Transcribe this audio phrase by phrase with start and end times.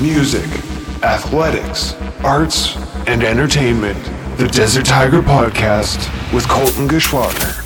[0.00, 0.46] music,
[1.02, 2.76] athletics, arts,
[3.08, 3.98] and entertainment.
[4.38, 5.98] The Desert Tiger Podcast
[6.32, 7.64] with Colton Geschwader.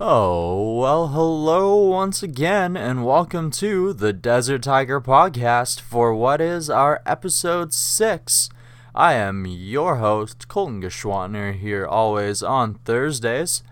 [0.00, 6.68] Oh, well, hello once again, and welcome to the Desert Tiger Podcast for what is
[6.68, 8.48] our episode 6.
[8.96, 13.62] I am your host, Colton Geschwantner, here always on Thursdays.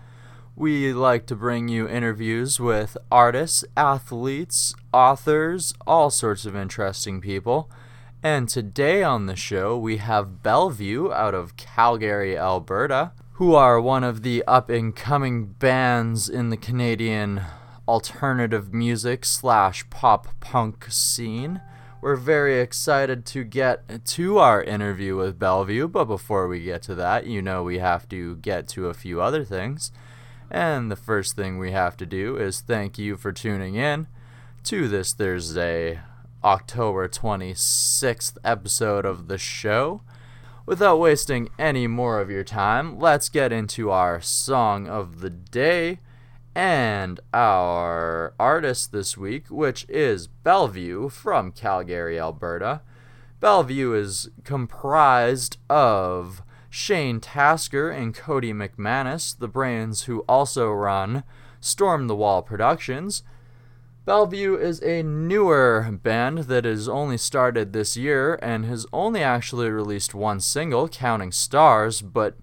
[0.59, 7.69] We like to bring you interviews with artists, athletes, authors, all sorts of interesting people.
[8.23, 14.03] And today on the show, we have Bellevue out of Calgary, Alberta who are one
[14.03, 17.39] of the up and coming bands in the Canadian
[17.87, 21.61] alternative music slash pop punk scene.
[22.01, 26.95] We're very excited to get to our interview with Bellevue, but before we get to
[26.95, 29.91] that, you know we have to get to a few other things.
[30.49, 34.07] And the first thing we have to do is thank you for tuning in
[34.63, 35.99] to this Thursday,
[36.43, 40.01] October 26th episode of the show.
[40.65, 45.99] Without wasting any more of your time, let's get into our song of the day
[46.55, 52.81] and our artist this week, which is Bellevue from Calgary, Alberta.
[53.39, 61.23] Bellevue is comprised of Shane Tasker and Cody McManus, the brains who also run
[61.59, 63.23] Storm the Wall Productions.
[64.05, 69.69] Bellevue is a newer band that has only started this year and has only actually
[69.69, 72.37] released one single, Counting Stars, but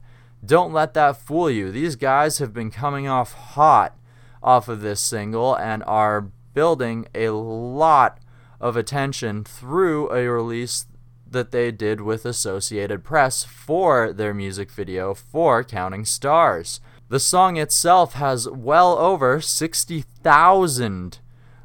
[0.44, 1.70] don't let that fool you.
[1.70, 3.97] These guys have been coming off hot
[4.42, 8.19] off of this single and are building a lot
[8.61, 10.86] of attention through a release
[11.30, 16.81] that they did with Associated Press for their music video for Counting Stars.
[17.08, 21.19] The song itself has well over 60,000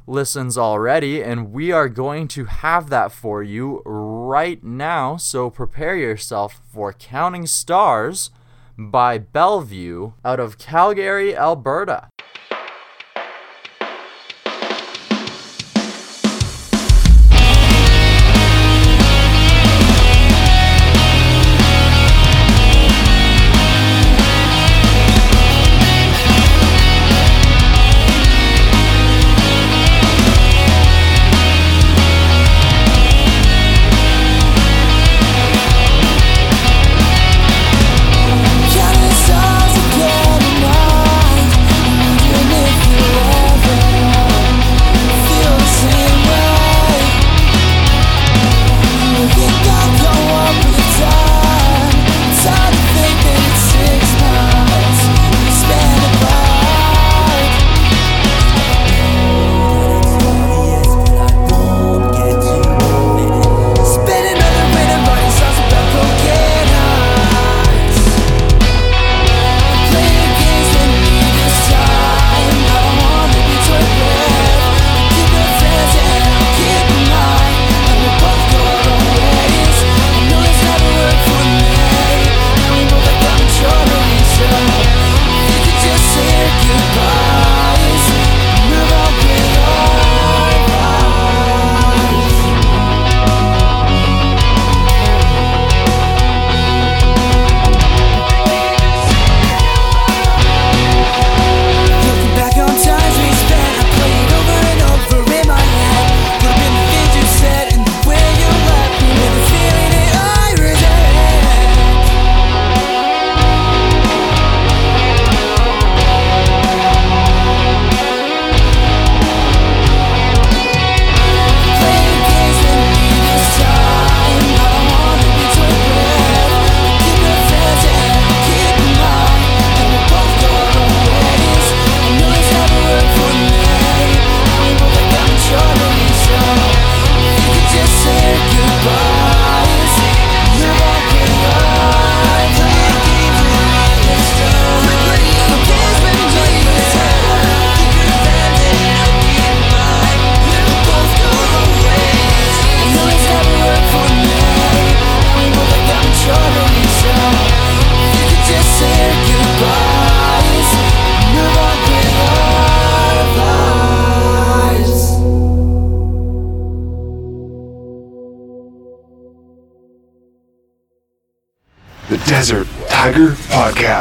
[0.06, 5.16] listens already, and we are going to have that for you right now.
[5.16, 8.30] So prepare yourself for Counting Stars
[8.76, 12.09] by Bellevue out of Calgary, Alberta.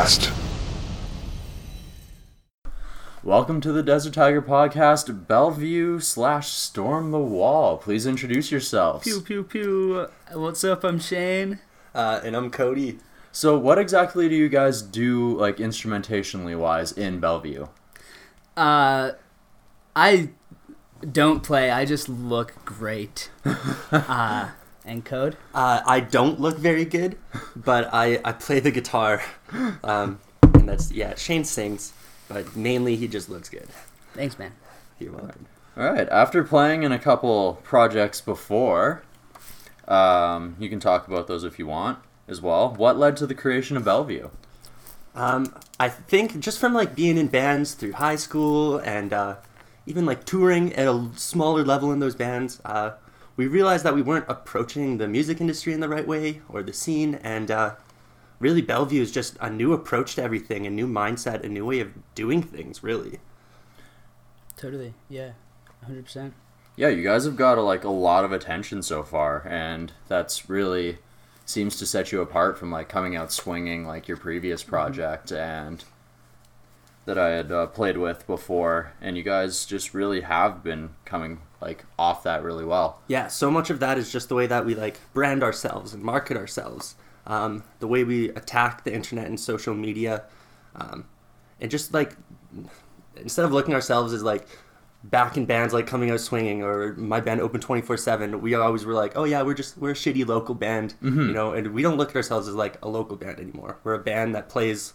[0.09, 0.35] Podcast.
[3.23, 7.77] Welcome to the Desert Tiger Podcast, Bellevue slash Storm the Wall.
[7.77, 9.03] Please introduce yourselves.
[9.03, 10.07] Pew pew pew.
[10.33, 10.83] What's up?
[10.83, 11.59] I'm Shane.
[11.93, 12.97] Uh, and I'm Cody.
[13.31, 17.67] So, what exactly do you guys do, like instrumentationally wise, in Bellevue?
[18.57, 19.11] Uh,
[19.95, 20.29] I
[21.11, 21.69] don't play.
[21.69, 23.29] I just look great.
[23.91, 24.49] uh,
[24.89, 25.37] and code.
[25.53, 27.17] Uh, I don't look very good,
[27.55, 29.21] but I, I play the guitar.
[29.83, 31.93] Um, and that's, yeah, Shane sings,
[32.27, 33.67] but mainly he just looks good.
[34.13, 34.51] Thanks, man.
[34.99, 35.45] You're welcome.
[35.77, 36.09] All right.
[36.09, 39.03] After playing in a couple projects before,
[39.87, 42.73] um, you can talk about those if you want as well.
[42.73, 44.29] What led to the creation of Bellevue?
[45.15, 49.37] Um, I think just from like being in bands through high school and uh,
[49.85, 52.91] even like touring at a smaller level in those bands, uh,
[53.39, 56.73] we realized that we weren't approaching the music industry in the right way or the
[56.73, 57.15] scene.
[57.23, 57.75] And uh,
[58.37, 61.79] really, Bellevue is just a new approach to everything, a new mindset, a new way
[61.79, 63.19] of doing things, really.
[64.57, 64.93] Totally.
[65.07, 65.31] Yeah.
[65.89, 66.33] 100%.
[66.75, 70.49] Yeah, you guys have got a, like a lot of attention so far, and that's
[70.49, 70.97] really
[71.45, 75.85] seems to set you apart from like coming out swinging like your previous project and
[77.05, 81.39] that I had uh, played with before, and you guys just really have been coming
[81.61, 83.01] like off that really well.
[83.07, 86.03] Yeah, so much of that is just the way that we like brand ourselves and
[86.03, 86.95] market ourselves,
[87.27, 90.23] um, the way we attack the internet and social media,
[90.75, 91.05] um,
[91.59, 92.15] and just like
[93.15, 94.47] instead of looking ourselves as like
[95.01, 98.93] back in bands like coming out swinging or my band open 24-7 we always were
[98.93, 101.95] like oh yeah we're just we're a shitty local band you know and we don't
[101.95, 103.77] look at ourselves as like a local band anymore.
[103.85, 104.91] We're a band that plays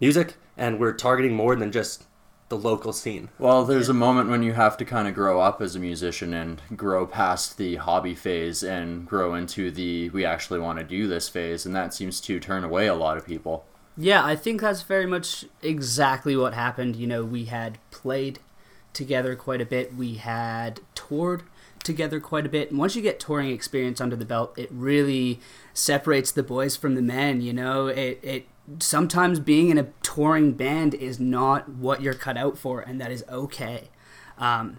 [0.00, 2.05] music and we're targeting more than just
[2.48, 5.60] the local scene Well, there's a moment when you have to kind of grow up
[5.60, 10.60] as a musician and grow past the hobby phase and grow into the we actually
[10.60, 13.64] want to do this phase, and that seems to turn away a lot of people.
[13.96, 16.96] Yeah, I think that's very much exactly what happened.
[16.96, 18.40] You know, we had played
[18.92, 19.94] together quite a bit.
[19.94, 21.44] We had toured
[21.82, 22.70] together quite a bit.
[22.70, 25.40] And once you get touring experience under the belt, it really
[25.72, 27.86] separates the boys from the men, you know?
[27.86, 28.46] It it
[28.78, 33.10] sometimes being in a touring band is not what you're cut out for and that
[33.10, 33.88] is okay.
[34.38, 34.78] Um,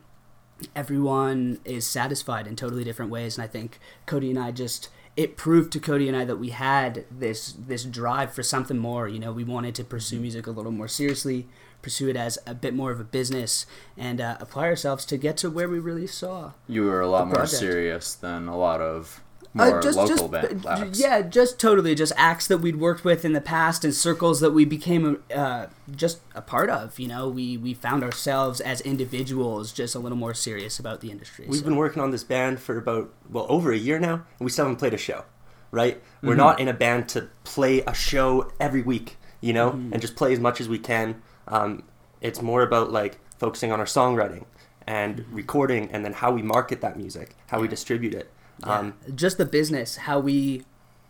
[0.75, 5.35] everyone is satisfied in totally different ways and I think Cody and I just it
[5.35, 9.07] proved to Cody and I that we had this this drive for something more.
[9.07, 11.47] You know, we wanted to pursue music a little more seriously,
[11.81, 13.65] pursue it as a bit more of a business,
[13.97, 16.51] and uh, apply ourselves to get to where we really saw.
[16.67, 19.23] You were a lot more serious than a lot of
[19.55, 23.33] Uh, more local band uh, yeah, just totally, just acts that we'd worked with in
[23.33, 26.99] the past and circles that we became uh, just a part of.
[26.99, 31.11] You know, we we found ourselves as individuals just a little more serious about the
[31.11, 31.45] industry.
[31.47, 31.65] We've so.
[31.65, 34.65] been working on this band for about well over a year now, and we still
[34.65, 35.25] haven't played a show.
[35.71, 36.01] Right?
[36.21, 40.15] We're not in a band to play a show every week, you know, and just
[40.15, 41.21] play as much as we can.
[41.47, 41.83] Um,
[42.21, 44.45] it's more about like focusing on our songwriting
[44.87, 48.31] and recording, and then how we market that music, how we distribute it.
[48.63, 50.63] Um, just the business, how we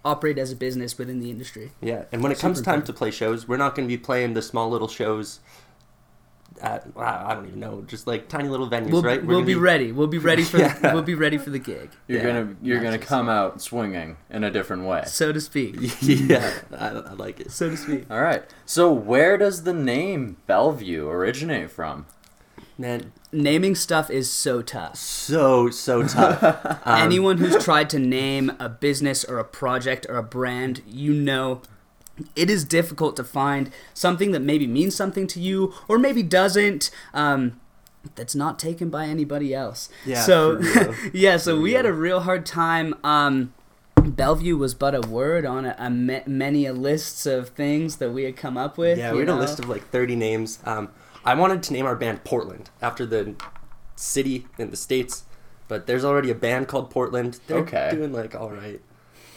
[0.03, 1.71] operate as a business within the industry.
[1.81, 2.85] yeah, and when it comes time important.
[2.87, 5.39] to play shows, we're not going to be playing the small little shows.
[6.59, 9.21] At, I I don't even know, just like tiny little venues, We'll, right?
[9.21, 9.91] We're we'll gonna be ready.
[9.91, 10.91] We'll be ready for Yeah.
[10.93, 14.43] we'll be ready for the gig, You're Yeah, gonna you're gonna come out swinging in
[14.43, 15.03] a different way.
[15.05, 15.75] so to speak.
[16.01, 17.51] yeah, I, I like it.
[17.51, 18.05] So to speak.
[18.09, 18.43] All right.
[18.65, 22.07] So where does the name Bellevue originate from?
[22.77, 24.95] Man, Naming stuff is so tough.
[24.97, 26.41] so so tough.
[26.85, 31.13] Um, Anyone who's tried to name a business or a project or a brand, you
[31.13, 31.61] know
[32.35, 36.89] it is difficult to find something that maybe means something to you or maybe doesn't.
[37.13, 37.59] Um,
[38.15, 39.89] that's not taken by anybody else.
[40.05, 40.59] Yeah, So
[41.13, 42.21] yeah, so we had a real.
[42.21, 42.95] hard time.
[43.03, 43.53] Um,
[43.97, 48.11] Bellevue was but a word on a, a ma- many a lists of things that
[48.11, 48.97] we had come up with.
[48.97, 50.59] Yeah, we had a list of like 30 names.
[50.63, 50.89] Um,
[51.27, 53.35] I wanted to name our band Portland after the
[53.97, 55.25] city in the states,
[55.67, 57.39] but there's already a band called Portland.
[57.47, 57.89] They're Okay.
[57.91, 58.79] doing like all right.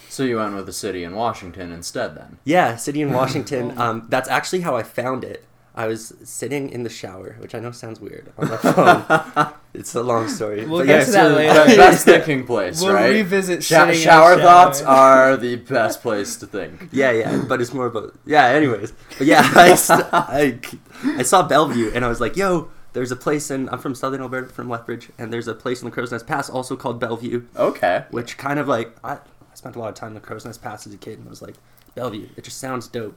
[0.09, 2.39] So you went with the city in Washington instead, then.
[2.45, 3.77] Yeah, city in Washington.
[3.77, 5.45] Um, that's actually how I found it.
[5.75, 9.53] I was sitting in the shower, which I know sounds weird on my phone.
[9.75, 10.67] it's a long story.
[10.67, 11.55] We'll but get yeah, to that later.
[11.55, 13.11] that- Best thinking place, We'll right?
[13.11, 14.43] revisit Sha- sitting in a shower shower.
[14.43, 16.89] thoughts are the best place to think.
[16.93, 18.47] Yeah, yeah, but it's more about yeah.
[18.47, 20.59] Anyways, but yeah, I, st- I,
[21.05, 24.21] I saw Bellevue and I was like, yo, there's a place in I'm from Southern
[24.23, 28.05] Alberta, from Lethbridge, and there's a place in the Crowsnest Pass also called Bellevue, Okay.
[28.11, 29.19] which kind of like I, I
[29.55, 31.41] spent a lot of time in the Crowsnest Pass as a kid, and I was
[31.43, 31.55] like,
[31.95, 33.17] Bellevue, it just sounds dope.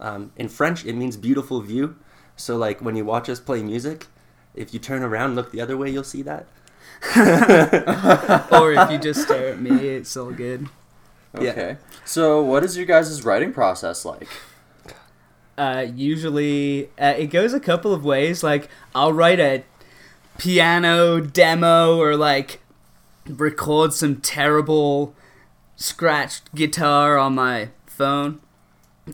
[0.00, 1.96] Um, in French, it means beautiful view.
[2.36, 4.06] So like when you watch us play music,
[4.54, 6.46] if you turn around and look the other way, you'll see that.
[8.52, 10.68] or if you just stare at me, it's all good.
[11.40, 11.50] Yeah.
[11.50, 11.76] Okay.
[12.04, 14.28] So what is your guys' writing process like?
[15.56, 18.42] Uh, usually, uh, it goes a couple of ways.
[18.42, 19.64] Like, I'll write a
[20.38, 22.60] piano demo or like
[23.26, 25.14] record some terrible
[25.76, 28.40] scratched guitar on my phone,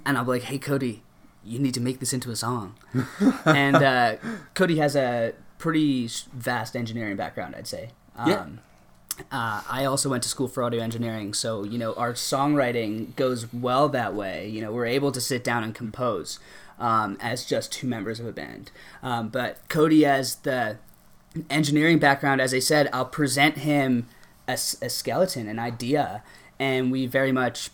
[0.04, 1.02] and I'll be like, "Hey, Cody,
[1.44, 2.74] you need to make this into a song."
[3.44, 4.16] and uh,
[4.54, 7.90] Cody has a pretty vast engineering background, I'd say.
[8.26, 8.40] Yeah.
[8.40, 8.60] Um,
[9.30, 13.52] uh, I also went to school for audio engineering, so you know our songwriting goes
[13.52, 14.48] well that way.
[14.48, 16.38] You know, we're able to sit down and compose
[16.78, 18.70] um, as just two members of a band.
[19.02, 20.78] Um, but Cody, as the
[21.48, 24.08] engineering background, as I said, I'll present him
[24.48, 26.24] a skeleton, an idea,
[26.58, 27.70] and we very much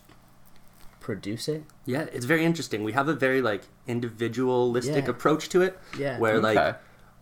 [1.07, 1.63] produce it.
[1.87, 2.83] Yeah, it's very interesting.
[2.83, 5.11] We have a very like individualistic Yeah.
[5.11, 5.79] approach to it.
[5.97, 6.19] Yeah.
[6.19, 6.55] Where Okay.
[6.57, 6.81] like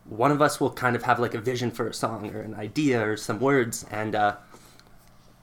[0.09, 2.55] one of us will kind of have like a vision for a song or an
[2.55, 4.37] idea or some words, and uh,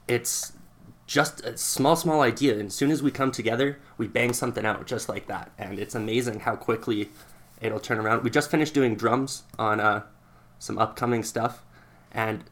[0.08, 0.52] it's
[1.06, 2.54] just a small, small idea.
[2.58, 5.78] And as soon as we come together, we bang something out just like that, and
[5.78, 7.10] it's amazing how quickly
[7.60, 8.24] it'll turn around.
[8.24, 10.02] We just finished doing drums on uh,
[10.58, 11.62] some upcoming stuff,
[12.10, 12.42] and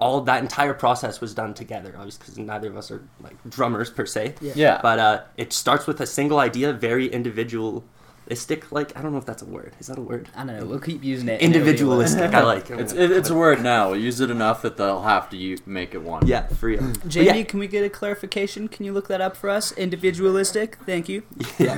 [0.00, 1.94] all that entire process was done together.
[1.96, 4.34] Obviously, because neither of us are like drummers per se.
[4.40, 4.52] Yeah.
[4.56, 4.80] Yeah.
[4.82, 8.70] But uh, it starts with a single idea, very individualistic.
[8.72, 9.74] Like I don't know if that's a word.
[9.78, 10.28] Is that a word?
[10.34, 10.64] I don't know.
[10.66, 11.40] We'll keep using it.
[11.40, 11.68] in every way.
[11.68, 12.32] Individualistic.
[12.34, 12.70] I like.
[12.70, 13.90] It's it, it's a word now.
[13.90, 16.26] We'll use it enough that they'll have to u- make it one.
[16.26, 16.80] Yeah, for real.
[16.82, 18.68] But Jamie, yeah, can we get a clarification?
[18.68, 19.72] Can you look that up for us?
[19.72, 20.76] Individualistic.
[20.86, 21.22] Thank you.
[21.58, 21.76] yeah.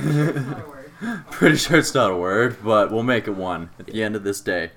[1.31, 4.23] Pretty sure it's not a word, but we'll make it one at the end of
[4.23, 4.71] this day.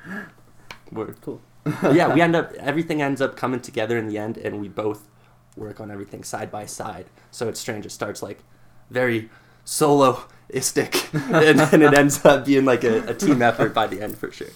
[0.90, 1.16] Word.
[1.20, 1.40] Cool.
[1.82, 4.68] But yeah, we end up everything ends up coming together in the end, and we
[4.68, 5.08] both
[5.56, 7.06] work on everything side by side.
[7.30, 7.84] So it's strange.
[7.86, 8.40] It starts like
[8.90, 9.30] very
[9.64, 11.12] soloistic,
[11.48, 14.30] and then it ends up being like a, a team effort by the end for
[14.30, 14.48] sure.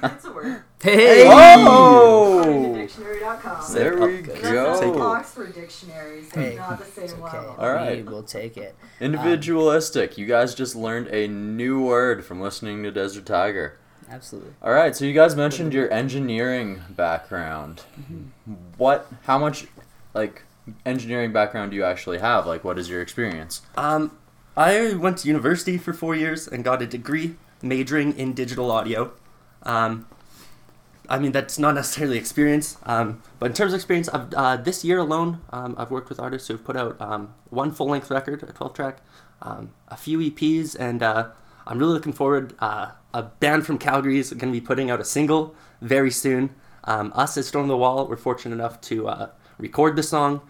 [0.00, 0.62] That's a word.
[0.82, 1.24] Hey.
[1.28, 2.74] Oh!
[2.74, 3.74] Dictionary.com.
[3.74, 4.80] There we Up- That's go.
[4.80, 5.00] Take.
[5.00, 7.22] Oxford Dictionary, so Hey, not the same It's okay.
[7.22, 7.54] level.
[7.58, 7.98] All right.
[7.98, 8.74] We will take it.
[8.98, 10.16] Individualistic.
[10.16, 13.78] You guys just learned a new word from listening to Desert Tiger.
[14.10, 14.52] Absolutely.
[14.60, 17.82] All right, so you guys mentioned your engineering background.
[18.76, 19.06] What?
[19.22, 19.66] How much,
[20.14, 20.42] like,
[20.84, 22.46] engineering background do you actually have?
[22.46, 23.62] Like, what is your experience?
[23.76, 24.18] Um,
[24.56, 29.12] I went to university for four years and got a degree majoring in digital audio.
[29.62, 30.06] Um,
[31.08, 34.84] I mean, that's not necessarily experience, um, but in terms of experience, I've, uh, this
[34.84, 38.42] year alone, um, I've worked with artists who've put out um, one full length record,
[38.42, 38.98] a 12 track,
[39.42, 41.28] um, a few EPs, and uh,
[41.66, 42.54] I'm really looking forward.
[42.58, 46.54] Uh, a band from Calgary is going to be putting out a single very soon.
[46.84, 50.40] Um, us at Storm the Wall, we're fortunate enough to uh, record the song,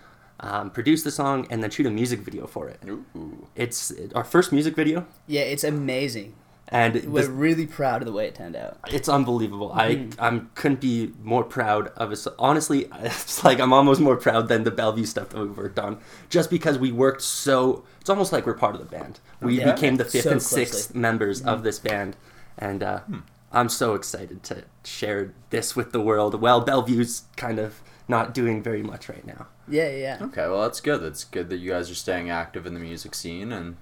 [0.41, 2.81] um, produce the song, and then shoot a music video for it.
[2.87, 3.49] Ooh.
[3.57, 6.35] It's our first music video, Yeah, it's amazing.
[6.71, 8.79] And We're this- really proud of the way it turned out.
[8.91, 9.73] it's unbelievable.
[9.75, 10.23] I mm-hmm.
[10.23, 12.29] I couldn't be more proud of us.
[12.39, 15.99] Honestly, it's like I'm almost more proud than the Bellevue stuff that we worked on,
[16.29, 17.85] just because we worked so.
[18.01, 19.21] It's almost like we're part of the band.
[19.41, 19.73] We Yeah.
[19.73, 20.65] became the fifth So and closely.
[20.65, 21.65] sixth members of mm-hmm.
[21.65, 22.17] this band,
[22.57, 23.19] and uh, hmm.
[23.53, 26.41] I'm so excited to share this with the world.
[26.41, 29.49] Well, Bellevue's kind of not doing very much right now.
[29.69, 30.19] Yeah, yeah.
[30.21, 31.01] Okay, well that's good.
[31.01, 33.77] That's good that you guys are staying active in the music scene and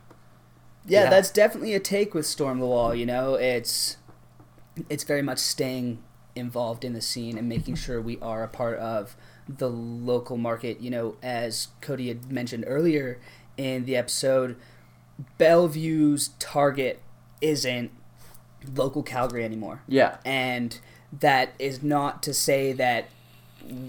[0.88, 1.10] Yeah, Yeah.
[1.10, 2.94] that's definitely a take with Storm the Wall.
[2.94, 3.96] You know, it's
[4.88, 6.02] it's very much staying
[6.36, 9.16] involved in the scene and making sure we are a part of
[9.48, 10.80] the local market.
[10.80, 13.18] You know, as Cody had mentioned earlier
[13.56, 14.56] in the episode,
[15.36, 17.00] Bellevue's target
[17.40, 17.90] isn't
[18.74, 19.82] local Calgary anymore.
[19.88, 20.16] yeah.
[20.24, 20.78] And
[21.20, 23.06] that is not to say that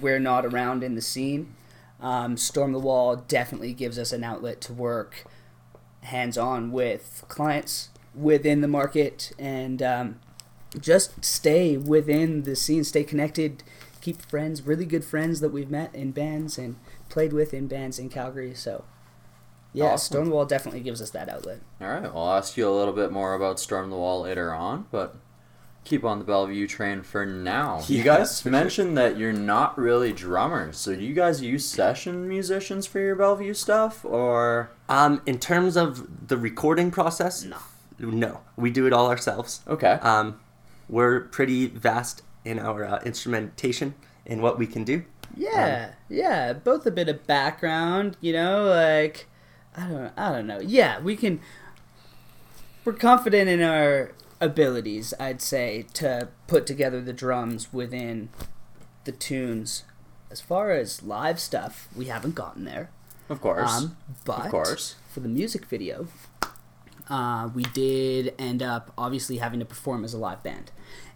[0.01, 1.53] we're not around in the scene.
[2.01, 5.25] Um, Storm the Wall definitely gives us an outlet to work
[6.03, 10.19] hands on with clients within the market and um,
[10.79, 13.63] just stay within the scene, stay connected,
[14.01, 16.75] keep friends, really good friends that we've met in bands and
[17.09, 18.53] played with in bands in Calgary.
[18.53, 18.83] So,
[19.73, 20.13] yeah, Awesome.
[20.13, 21.59] Storm the Wall definitely gives us that outlet.
[21.79, 24.87] All right, I'll ask you a little bit more about Storm the Wall later on,
[24.91, 25.15] but
[25.89, 27.81] keep on the Bellevue train for now.
[27.87, 28.51] you guys for sure.
[28.51, 33.15] mentioned that you're not really drummers, so do you guys use session musicians for your
[33.15, 37.57] Bellevue stuff, or Um, in terms of the recording process, No.
[37.99, 39.61] no, we do it all ourselves.
[39.67, 39.93] okay?
[40.01, 40.39] Um,
[40.87, 45.03] we're pretty vast in our uh, instrumentation and what we can do.
[45.35, 49.27] Yeah, yeah, both a bit of background, you know, like
[49.77, 50.59] I don't, I don't know.
[50.59, 51.39] Yeah, we can.
[52.83, 58.29] We're confident in our abilities, I'd say, to put together the drums within
[59.03, 59.83] the tunes.
[60.31, 62.89] As far as live stuff, we haven't gotten there.
[63.29, 63.69] of course.
[63.69, 64.95] Um, but of course.
[65.09, 66.07] for the music video,
[67.09, 70.71] uh, we did end up obviously having to perform as a live band.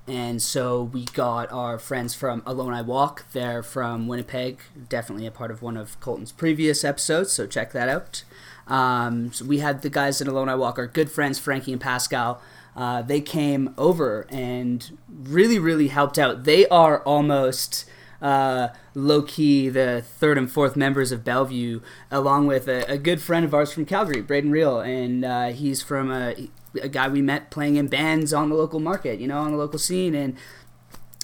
[0.06, 3.26] And so we got our friends from Alone I Walk.
[3.32, 7.88] They're from Winnipeg, definitely a part of one of Colton's previous episodes, so check that
[7.88, 8.24] out.
[8.68, 11.80] Um, so we had the guys at Alone I Walk, our good friends Frankie and
[11.80, 12.42] Pascal.
[12.76, 16.44] Uh, they came over and really, really helped out.
[16.44, 17.86] They are almost
[18.22, 23.22] uh, low key the third and fourth members of Bellevue, along with a, a good
[23.22, 26.50] friend of ours from Calgary, Braden Real, and uh, he's from a,
[26.82, 29.58] a guy we met playing in bands on the local market, you know, on the
[29.58, 30.36] local scene, and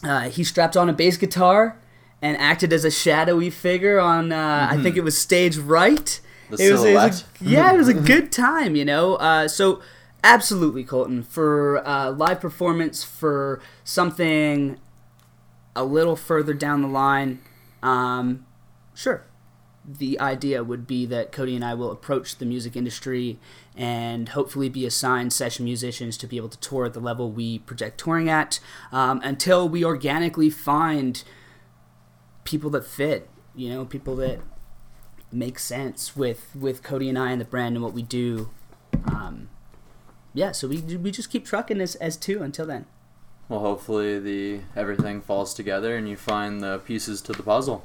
[0.04, 1.78] uh, he strapped on a bass guitar
[2.22, 4.32] and acted as a shadowy figure on.
[4.32, 6.20] Uh, I think it was stage right.
[6.50, 9.16] The it was, it was a- yeah, it was a good time, you know.
[9.16, 9.82] Uh, so
[10.24, 14.78] absolutely, Colton, for uh, live performance, for something
[15.76, 17.40] a little further down the line,
[17.82, 18.46] um,
[18.94, 19.26] sure.
[19.86, 23.40] The idea would be that Cody and I will approach the music industry
[23.76, 27.60] and hopefully be assigned session musicians to be able to tour at the level we
[27.60, 28.60] project touring at
[28.92, 31.24] um, until we organically find
[32.44, 34.42] people that fit, you know, people that
[35.32, 38.50] make sense with, with Cody and I and the brand and what we do.
[39.06, 39.50] Um,
[40.34, 42.86] yeah, so we, we just keep trucking as, as two until then.
[43.48, 47.84] Well, hopefully the everything falls together and you find the pieces to the puzzle.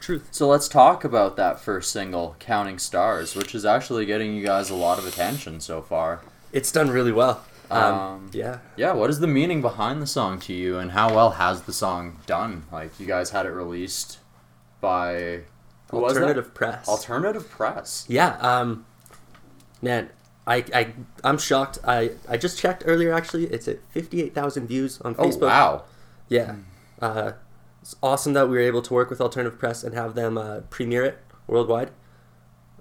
[0.00, 0.28] Truth.
[0.32, 4.70] So let's talk about that first single, "Counting Stars," which is actually getting you guys
[4.70, 6.22] a lot of attention so far.
[6.52, 7.44] It's done really well.
[7.70, 8.58] Um, Um, yeah.
[8.76, 11.72] Yeah, what is the meaning behind the song to you, and how well has the
[11.72, 12.64] song done?
[12.72, 14.18] Like, you guys had it released
[14.80, 15.42] by
[15.90, 16.22] who was that?
[16.22, 16.88] Alternative press.
[16.88, 18.06] Alternative Press.
[18.08, 18.86] Yeah, um,
[19.82, 20.08] man,
[20.50, 20.92] I, I,
[21.22, 21.78] I'm shocked.
[21.84, 23.12] I, I just checked earlier.
[23.12, 25.18] Actually, it's at 58,000 views on Facebook.
[25.18, 25.40] Oh Facebook.
[25.42, 25.84] wow!
[26.28, 26.56] Yeah,
[27.00, 27.32] uh,
[27.80, 30.60] it's awesome that we were able to work with Alternative Press and have them uh,
[30.68, 31.92] premiere it worldwide.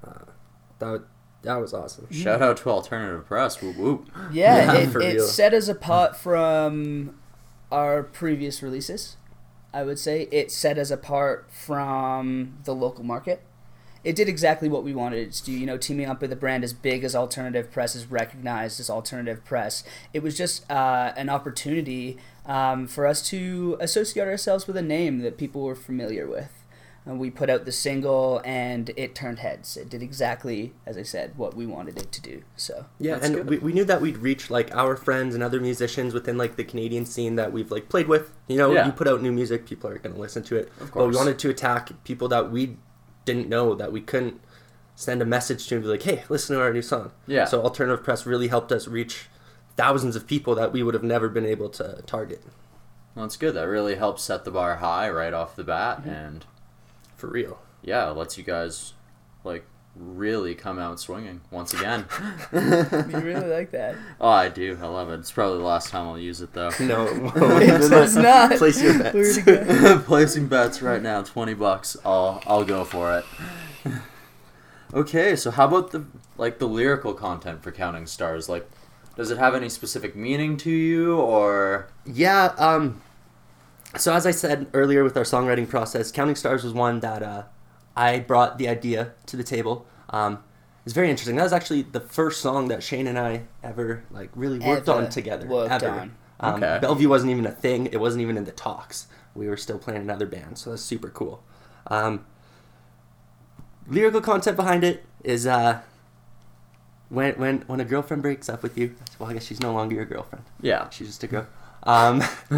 [0.04, 0.32] Uh,
[0.80, 1.04] that
[1.44, 2.08] that was awesome.
[2.12, 3.62] Shout out to Alternative Press.
[3.62, 4.10] Whoop whoop.
[4.32, 7.20] Yeah, Yeah, it, it set us apart from
[7.72, 9.18] our previous releases.
[9.72, 13.44] I would say it set us apart from the local market.
[14.04, 15.52] It did exactly what we wanted it to do.
[15.52, 18.90] You know, teaming up with a brand as big as Alternative Press is recognized as
[18.90, 19.84] Alternative Press.
[20.14, 25.20] It was just uh, an opportunity um, for us to associate ourselves with a name
[25.20, 26.52] that people were familiar with.
[27.06, 29.78] And we put out the single, and it turned heads.
[29.78, 32.44] It did exactly, as I said, what we wanted it to do.
[32.56, 33.50] So Yeah, and good.
[33.50, 36.64] we, we knew that we'd reach like our friends and other musicians within like the
[36.64, 38.32] Canadian scene that we've like played with.
[38.48, 38.86] You know, Yeah.
[38.86, 40.72] you put out new music, people are going to listen to it.
[40.80, 42.78] Of But we wanted to attack people that we
[43.34, 44.40] didn't know that we couldn't
[44.96, 47.46] send a message to be like, "Hey, listen to our new song." Yeah.
[47.46, 49.28] So alternative press really helped us reach
[49.78, 52.42] thousands of people that we would have never been able to target.
[53.16, 53.54] Well, that's good.
[53.56, 56.10] That really helps set the bar high right off the bat, Mm-hmm.
[56.10, 56.46] and
[57.16, 57.60] For real.
[57.82, 58.94] yeah, it lets you guys
[59.44, 59.64] like
[59.96, 62.06] really come out swinging once again.
[62.54, 62.60] you
[63.20, 63.96] really like that.
[64.22, 64.78] oh, I do.
[64.82, 65.20] I love it.
[65.20, 66.72] It's probably the last time I'll use it though.
[66.80, 68.52] No, It's not.
[68.58, 69.14] Place your bets.
[69.14, 70.00] Where to go?
[70.06, 71.98] Placing bets right now, twenty bucks.
[72.06, 73.26] I'll I'll go for it.
[74.94, 76.06] okay, so how about the
[76.38, 78.48] like the lyrical content for Counting Stars?
[78.48, 78.70] Like,
[79.16, 82.54] does it have any specific meaning to you, or Yeah.
[82.58, 83.02] Um,
[83.98, 87.44] so as I said earlier with our songwriting process, Counting Stars was one that uh,
[88.08, 89.86] I brought the idea to the table.
[90.10, 90.40] Um,
[90.86, 91.36] it's very interesting.
[91.36, 95.00] That was actually the first song that Shane and I ever like really worked Ever
[95.04, 95.46] on together.
[95.48, 95.90] worked ever.
[95.90, 96.16] on.
[96.40, 96.80] Um, Okay.
[96.82, 97.88] Bellevue wasn't even a thing.
[97.88, 99.08] It wasn't even in the talks.
[99.36, 101.44] We were still playing another band, so that's super cool.
[101.88, 102.26] Um,
[103.88, 105.82] lyrical content behind it is uh,
[107.10, 108.96] when when when a girlfriend breaks up with you.
[109.18, 110.46] Well, I guess she's no longer your girlfriend.
[110.62, 110.90] yeah?
[110.90, 111.48] She's just a girl.
[111.84, 112.22] Um,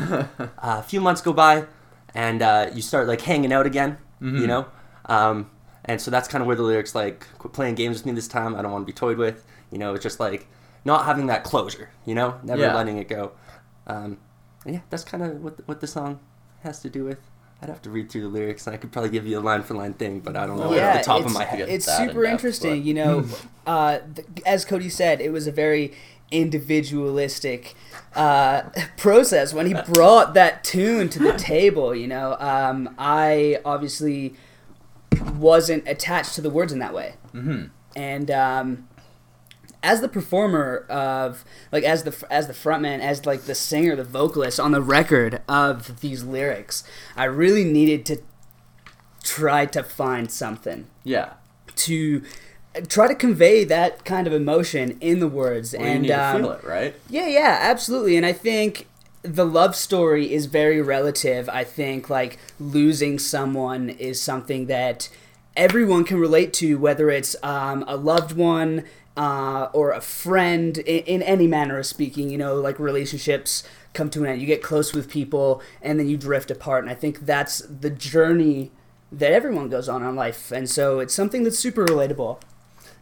[0.58, 1.66] a few months go by,
[2.14, 3.98] and uh, you start like hanging out again.
[4.22, 4.48] You Mhm.
[4.48, 4.66] know,
[5.06, 5.50] um,
[5.86, 8.28] and so that's kind of where the lyrics like "Quit playing games with me this
[8.28, 8.56] time.
[8.56, 10.48] I don't want to be toyed with." You know, it's just like
[10.86, 11.90] not having that closure.
[12.06, 12.76] You know, never Yeah.
[12.76, 13.32] letting it go.
[13.88, 14.18] Um,
[14.66, 16.20] and yeah, that's kind of what the, what the song
[16.64, 17.20] has to do with.
[17.64, 19.62] I'd have to read through the lyrics, and I could probably give you a line
[19.64, 21.58] for line thing, but I don't know Yeah, off the top of it's- my head.
[21.60, 23.26] Get It's that in super depth, interesting, you know.
[23.68, 25.94] uh, th- as Cody said, it was a very
[26.32, 27.76] individualistic
[28.16, 28.64] uh,
[28.98, 31.94] process when he brought that tune to the table.
[31.96, 34.34] You know, um, I obviously
[35.38, 37.66] wasn't attached to the words in that way, Mm-hmm.
[37.96, 38.88] and um,
[39.84, 44.04] as the performer of like as the as the frontman as like the singer the
[44.04, 46.84] vocalist on the record of these lyrics
[47.16, 48.18] i really needed to
[49.24, 51.34] try to find something Yeah.
[51.78, 52.22] to
[52.88, 56.64] try to convey that kind of emotion in the words Well, and um, feel it,
[56.64, 56.96] right?
[57.10, 58.16] yeah, yeah, absolutely.
[58.18, 58.88] And I think
[59.24, 61.48] the love story is very relative.
[61.50, 65.10] I think like losing someone is something that
[65.56, 71.04] everyone can relate to, whether it's um, a loved one uh, or a friend, in,
[71.04, 72.30] in any manner of speaking.
[72.30, 74.42] You know, like relationships come to an end.
[74.42, 76.84] You get close with people, and then you drift apart.
[76.84, 78.72] And I think that's the journey
[79.12, 80.52] that everyone goes on in life.
[80.52, 82.42] And so it's something that's super relatable.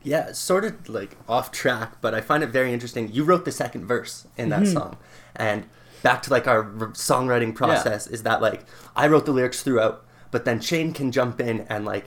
[0.02, 3.12] Yeah, sort of like off track, but I find it very interesting.
[3.12, 4.98] You wrote the second verse in that song,
[5.36, 5.66] and
[6.04, 8.64] back to like our songwriting process is that like
[8.96, 12.06] I wrote the lyrics throughout, but then Shane can jump in and like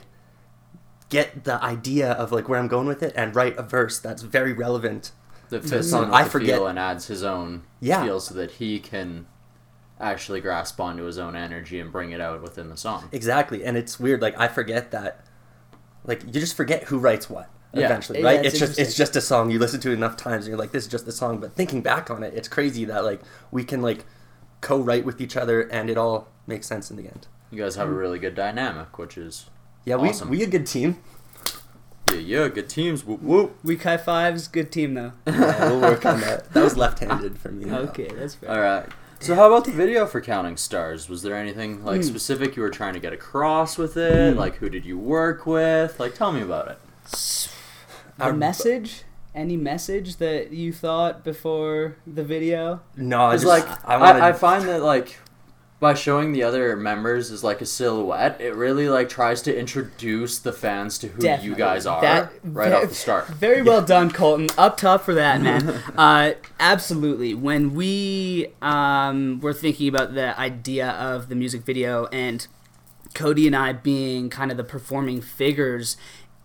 [1.09, 4.21] get the idea of like where I'm going with it and write a verse that's
[4.23, 5.11] very relevant.
[5.49, 6.11] that fits song.
[6.11, 8.03] I the forget- feel and adds his own Yeah.
[8.03, 9.27] feel so that he can
[9.99, 13.07] actually grasp onto his own energy and bring it out within the song.
[13.11, 14.21] Exactly, and it's weird.
[14.21, 15.23] Like I forget that,
[16.05, 17.85] like you just forget who writes what Yeah.
[17.85, 18.45] eventually, Yeah, right?
[18.45, 19.49] it's it's just it's just a song.
[19.49, 21.39] You listen to it enough times, and you're like, this is just a song.
[21.39, 24.05] But thinking back on it, it's crazy that like we can like
[24.61, 27.27] co-write with each other, and it all makes sense in the end.
[27.51, 29.47] You guys have a really good dynamic, which is
[29.85, 30.29] Yeah, we Awesome.
[30.29, 30.97] we a good team.
[32.11, 33.03] yeah, yeah, good teams.
[33.05, 33.55] Whoop whoop.
[33.63, 35.13] Week high fives, good team though.
[35.27, 36.53] Yeah, we'll work on that.
[36.53, 37.65] That was left-handed for me.
[37.65, 37.77] though.
[37.89, 38.51] Okay, that's fair.
[38.51, 38.85] All right.
[39.19, 41.07] So how about the video for Counting Stars?
[41.07, 42.07] Was there anything like Hmm.
[42.07, 44.35] specific you were trying to get across with it?
[44.37, 45.99] Like who did you work with?
[45.99, 46.77] Like tell me about it.
[48.17, 49.03] The Our- message?
[49.35, 52.81] Any message that you thought before the video?
[52.95, 54.21] No, I It's just like I I, wanted.
[54.21, 55.17] I, find that like
[55.79, 60.37] by showing the other members as like a silhouette, it really like tries to introduce
[60.37, 63.27] the fans to who you guys are That- right ve- off the start.
[63.29, 64.49] Very well done, Colton.
[64.55, 65.67] Up top for that, man.
[65.97, 67.33] uh, absolutely.
[67.33, 72.45] When we um, were thinking about the idea of the music video and
[73.15, 75.97] Cody and I being kind of the performing figures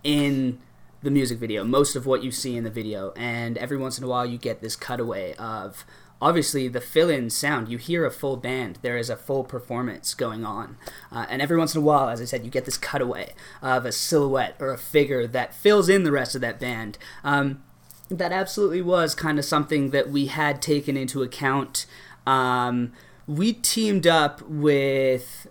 [0.03, 0.57] in
[1.01, 4.03] the music video, most of what you see in the video, and every once in
[4.03, 5.85] a while you get this cutaway of
[6.21, 7.69] obviously the fill-in sound.
[7.69, 10.77] You hear a full band, there is a full performance going on,
[11.11, 13.85] uh, and every once in a while, as I said, you get this cutaway of
[13.85, 16.97] a silhouette or a figure that fills in the rest of that band.
[17.23, 17.63] Um,
[18.09, 21.85] that absolutely was kind of something that we had taken into account.
[22.25, 22.91] Um,
[23.27, 25.47] we teamed up with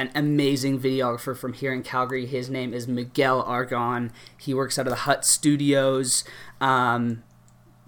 [0.00, 2.26] an amazing videographer from here in Calgary.
[2.26, 4.12] His name is Miguel Argon.
[4.38, 6.24] He works out of the Hut Studios.
[6.60, 7.22] Um,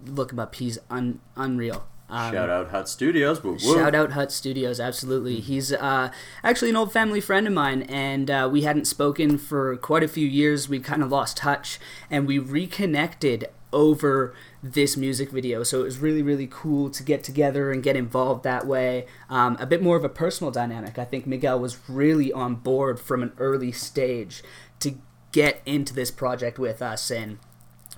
[0.05, 0.55] look him up.
[0.55, 1.87] He's un- unreal.
[2.09, 3.43] Um, Shout out Hut Studios.
[3.43, 3.59] Whoop.
[3.59, 5.41] Shout out Hut Studios, absolutely.
[5.41, 6.11] He's uh,
[6.45, 10.09] actually an old family friend of mine, and uh, we hadn't spoken for quite a
[10.09, 10.69] few years.
[10.69, 15.63] We kind of lost touch, and we reconnected over this music video.
[15.63, 19.07] So it was really, really cool to get together and get involved that way.
[19.31, 20.99] Um, a bit more of a personal dynamic.
[20.99, 24.43] I think Miguel was really on board from an early stage
[24.81, 24.95] to
[25.33, 27.39] get into this project with us and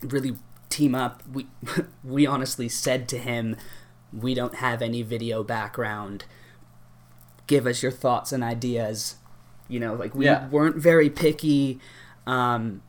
[0.02, 0.36] really
[0.68, 1.22] team up.
[1.30, 1.46] We
[2.04, 3.56] we honestly said to him,
[4.12, 6.24] "We don't have any video background.
[7.46, 9.16] Give us your thoughts and ideas."
[9.68, 10.48] You know, like we Yeah.
[10.50, 11.80] weren't very picky,
[12.26, 12.82] um,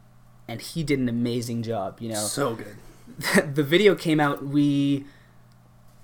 [0.48, 2.00] and he did an amazing job.
[2.00, 2.76] You know, so good.
[3.56, 5.06] the video came out, we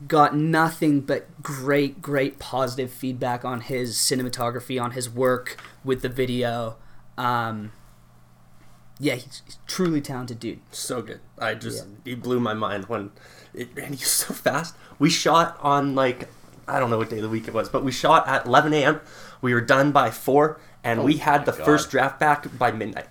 [0.07, 6.09] got nothing but great, great positive feedback on his cinematography, on his work with the
[6.09, 6.75] video.
[7.17, 7.71] Um,
[8.99, 10.59] yeah, he's, he's a truly talented dude.
[10.71, 11.19] So good.
[11.39, 11.93] I just Yeah.
[12.05, 13.11] he blew my mind when
[13.53, 14.75] it and he's so fast.
[14.99, 16.29] We shot on like
[16.67, 18.73] I don't know what day of the week it was, but we shot at 11
[18.73, 19.01] a.m.
[19.41, 21.65] We were done by four, and Oh we had the God.
[21.65, 23.07] first draft back by midnight.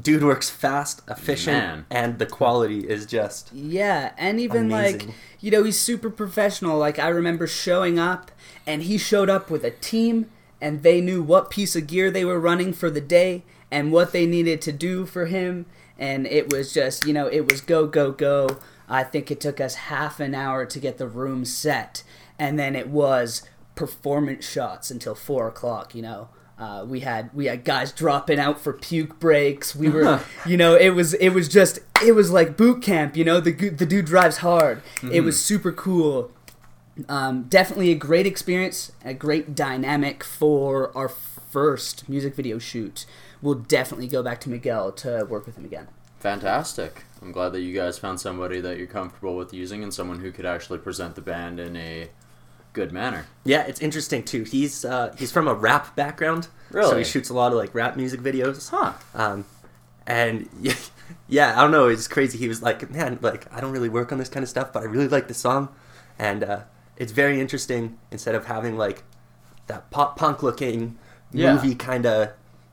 [0.00, 1.86] Dude works fast, efficient, Man.
[1.90, 5.06] and the quality is just Yeah, and even like
[5.40, 6.78] you know, he's super professional.
[6.78, 8.30] Like I remember showing up
[8.66, 12.24] and he showed up with a team and they knew what piece of gear they
[12.24, 15.66] were running for the day and what they needed to do for him
[15.98, 18.58] and it was just, you know, it was go go go.
[18.88, 22.02] I think it took us half an hour to get the room set
[22.38, 23.42] and then it was
[23.74, 26.28] performance shots until four o'clock, you know.
[26.58, 29.74] Uh, we had we had guys dropping out for puke breaks.
[29.74, 33.16] We were, you know, it was it was just it was like boot camp.
[33.16, 34.82] You know, the the dude drives hard.
[35.10, 36.30] It was super cool.
[37.08, 43.06] Um, definitely a great experience, a great dynamic for our first music video shoot.
[43.40, 45.88] We'll definitely go back to Miguel to work with him again.
[46.20, 47.04] Fantastic.
[47.20, 50.30] I'm glad that you guys found somebody that you're comfortable with using and someone who
[50.30, 52.10] could actually present the band in a
[52.72, 53.26] good manner.
[53.44, 53.62] yeah.
[53.66, 54.44] It's interesting too.
[54.44, 57.96] He's uh, he's from a rap background, so he shoots a lot of like rap
[57.96, 58.70] music videos.
[58.70, 58.92] Huh.
[59.14, 59.44] Um,
[60.06, 60.74] and yeah,
[61.28, 61.88] yeah, I don't know.
[61.88, 62.38] It's crazy.
[62.38, 64.82] He was like, man, like I don't really work on this kind of stuff, but
[64.82, 65.68] I really like the song,
[66.18, 66.60] and uh,
[66.96, 67.98] it's very interesting.
[68.10, 69.02] Instead of having like
[69.66, 70.98] that pop punk looking
[71.32, 71.54] Yeah.
[71.54, 72.30] movie kind of,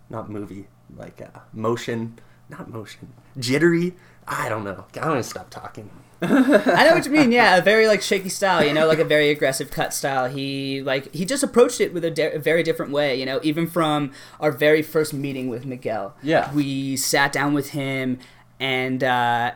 [0.10, 3.94] not movie, like uh, motion, not motion, jittery.
[4.28, 4.86] I don't know.
[4.96, 5.90] I don't want to stop talking.
[6.22, 7.32] I know what you mean.
[7.32, 8.64] Yeah, a very like shaky style.
[8.64, 10.28] You know, like a very aggressive cut style.
[10.30, 13.18] He like he just approached it with a, de- a very different way.
[13.20, 16.16] You know, even from our very first meeting with Miguel.
[16.22, 16.54] Yeah.
[16.54, 18.20] we sat down with him
[18.60, 19.52] and uh,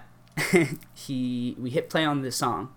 [0.93, 2.73] he we hit play on the song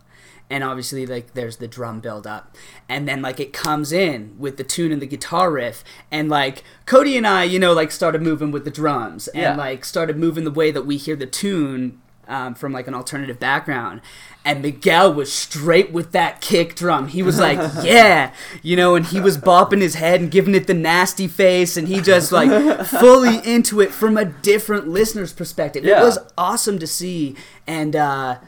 [0.49, 2.55] and obviously like there's the drum build up
[2.89, 6.63] and then like it comes in with the tune and the guitar riff and like
[6.87, 9.57] cody and i you know like started moving with the drums and Yeah.
[9.57, 13.39] like started moving the way that we hear the tune um, from like an alternative
[13.39, 14.01] background
[14.45, 19.07] and miguel was straight with that kick drum he was like yeah you know and
[19.07, 22.85] he was bopping his head and giving it the nasty face and he just like
[22.87, 26.01] fully into it from a different listener's perspective Yeah.
[26.01, 27.35] it was awesome to see
[27.67, 28.39] and uh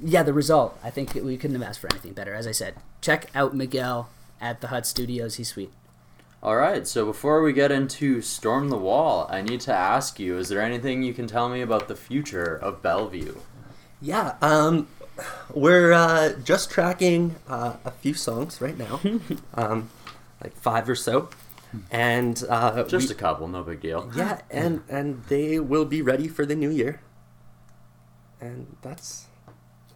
[0.00, 0.78] yeah, the result.
[0.84, 2.32] I think we couldn't have asked for anything better.
[2.32, 4.08] As I said, check out Miguel
[4.40, 5.34] at the Hut Studios.
[5.36, 5.72] He's sweet.
[6.42, 10.38] All right, so before we get into Storm the Wall, I need to ask you
[10.38, 13.34] is there anything you can tell me about the future of Bellevue?
[14.00, 14.86] Yeah, um,
[15.52, 19.00] we're uh, just tracking uh, a few songs right now,
[19.54, 19.90] um,
[20.42, 21.28] like five or so,
[21.90, 24.08] and uh, Just we- a couple, no big deal.
[24.14, 27.00] yeah, and and they will be ready for the new year.
[28.40, 29.26] And that's,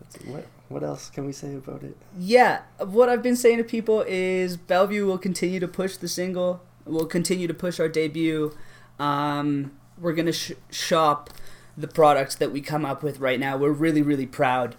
[0.01, 0.45] that's what.
[0.73, 1.97] What else can we say about it?
[2.19, 6.63] Yeah, what I've been saying to people is Bellevue will continue to push the single.
[6.87, 8.57] We'll continue to push our debut.
[8.99, 11.31] Um, we're gonna sh- shop
[11.77, 13.57] the products that we come up with right now.
[13.57, 14.77] We're really, really proud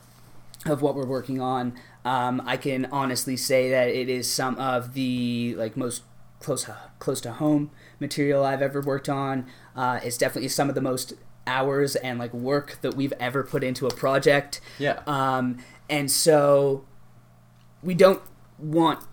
[0.65, 1.73] of what we're working on.
[2.06, 6.03] Um, I can honestly say that it is some of the like most
[6.39, 9.45] close close to home material I've ever worked on.
[9.75, 11.13] Uh, it's definitely some of the most
[11.45, 14.62] hours and like work that we've ever put into a project.
[14.79, 15.01] Yeah.
[15.08, 15.58] Um,
[15.89, 16.86] and so
[17.82, 18.22] we don't
[18.58, 19.06] want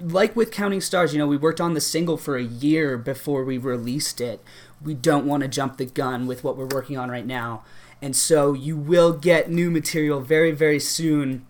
[0.00, 3.44] like with counting stars you know we worked on the single for a year before
[3.44, 4.42] we released it.
[4.82, 7.64] We don't want to jump the gun with what we're working on right now.
[8.02, 11.46] And so you will get new material very very soon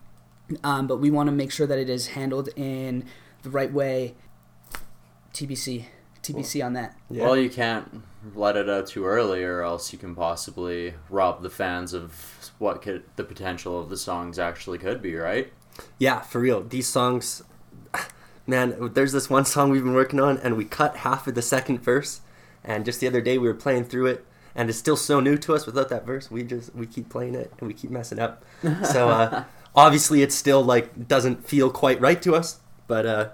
[0.63, 3.05] um, but we want to make sure that it is handled in
[3.43, 4.15] the right way.
[5.33, 5.85] Tbc
[6.33, 8.03] tbc on that Well, you can't
[8.35, 12.81] let it out too early, or else you can possibly rob the fans of what
[12.81, 15.53] could the potential of the songs actually could be, right?
[15.97, 16.63] Yeah, for real.
[16.63, 17.43] These songs,
[18.47, 18.91] man.
[18.93, 21.81] There's this one song we've been working on, and we cut half of the second
[21.81, 22.21] verse.
[22.63, 25.37] And just the other day, we were playing through it, and it's still so new
[25.37, 26.29] to us without that verse.
[26.29, 28.43] We just we keep playing it, and we keep messing up.
[28.83, 29.43] So uh,
[29.75, 33.29] obviously, it still like doesn't feel quite right to us, but uh,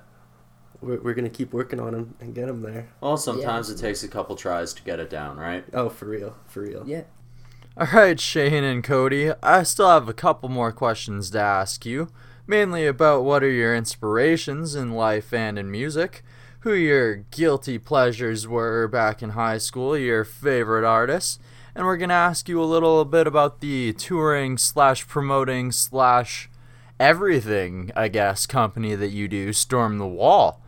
[0.84, 2.90] we're we're gonna keep working on them and get them there.
[3.02, 5.64] Well, sometimes it takes a couple tries to get it down, right?
[5.74, 6.84] Oh, for real, for real.
[6.86, 7.04] yeah
[7.78, 12.10] All right, Shane and Cody, I still have a couple more questions to ask you,
[12.46, 16.24] mainly about what are your inspirations in life and in music,
[16.62, 21.40] who your guilty pleasures were back in high school, your favorite artists,
[21.76, 26.50] and we're gonna ask you a little bit about the touring slash promoting slash
[27.00, 30.63] everything, I guess, company that you do, Storm the Wall.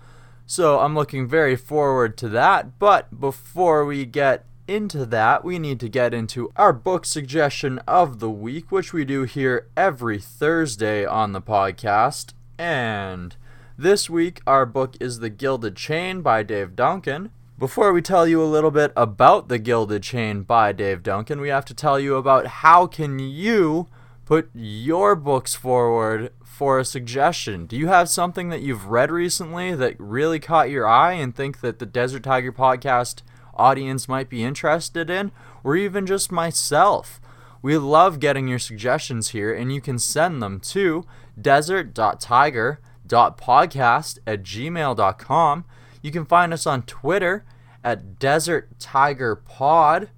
[0.48, 2.78] So I'm looking very forward to that.
[2.78, 8.20] But before we get into that, we need to get into our book suggestion of
[8.20, 12.34] the week, which we do here every Thursday on the podcast.
[12.58, 13.36] And
[13.78, 17.32] this week, our book is The Gilded Chain by Dave Duncan.
[17.58, 21.50] Before we tell you a little bit about The Gilded Chain by Dave Duncan, we
[21.50, 23.88] have to tell you about how can you
[24.26, 27.68] put your books forward for a suggestion.
[27.68, 31.62] Do you have something that you've read recently that really caught your eye and think
[31.62, 33.22] that the Desert Tiger podcast
[33.54, 35.32] audience might be interested in?
[35.64, 37.20] Or even just myself?
[37.62, 41.06] We love getting your suggestions here, and you can send them to
[41.40, 45.66] desert.tiger.podcast at gmail.com.
[46.02, 47.46] You can find us on Twitter
[47.84, 50.10] at Desert Tiger Pod.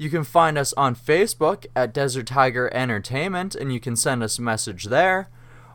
[0.00, 4.38] You can find us on Facebook at Desert Tiger Entertainment, and you can send us
[4.38, 5.28] a message there.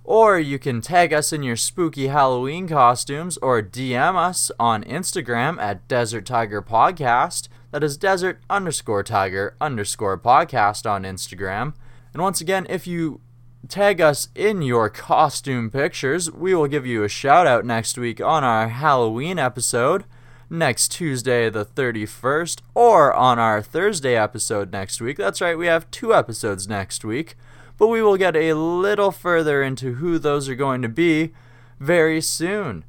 [0.03, 5.61] Or you can tag us in your spooky Halloween costumes or DM us on Instagram
[5.61, 7.49] at Desert Tiger Podcast.
[7.69, 11.75] That is Desert underscore Tiger underscore podcast on Instagram.
[12.11, 13.21] And once again, if you
[13.67, 18.19] tag us in your costume pictures, we will give you a shout out next week
[18.19, 20.03] on our Halloween episode
[20.49, 25.17] next Tuesday, the 31st, or on our Thursday episode next week.
[25.17, 27.35] That's right, we have two episodes next week,
[27.77, 31.33] but we will get a little further into who those are going to be
[31.79, 32.85] very soon.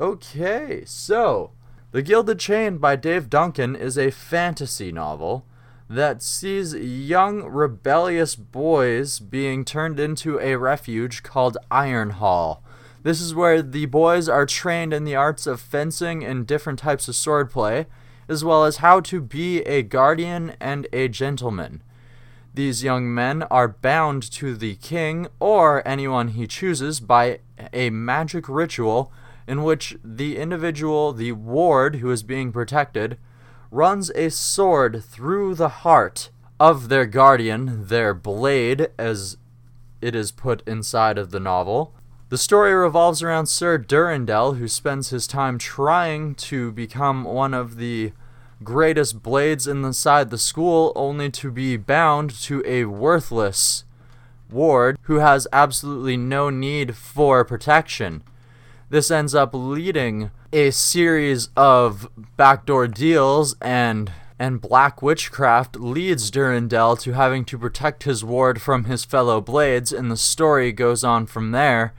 [0.00, 1.52] Okay, so
[1.92, 5.46] The Gilded Chain by Dave Duncan is a fantasy novel
[5.88, 12.63] that sees young rebellious boys being turned into a refuge called Ironhall.
[13.04, 17.06] This is where the boys are trained in the arts of fencing and different types
[17.06, 17.84] of swordplay,
[18.28, 21.82] as well as how to be a guardian and a gentleman.
[22.54, 27.40] These young men are bound to the king or anyone he chooses by
[27.74, 29.12] a magic ritual
[29.46, 33.18] in which the individual, the ward who is being protected,
[33.70, 39.36] runs a sword through the heart of their guardian, their blade, as
[40.00, 41.93] it is put inside of the novel.
[42.30, 47.76] The story revolves around Sir Durandal, who spends his time trying to become one of
[47.76, 48.12] the
[48.62, 53.84] greatest blades inside the school, only to be bound to a worthless
[54.50, 58.22] ward who has absolutely no need for protection.
[58.88, 66.96] This ends up leading a series of backdoor deals and and black witchcraft leads Durandal
[66.96, 71.26] to having to protect his ward from his fellow blades and the story goes on
[71.26, 71.92] from there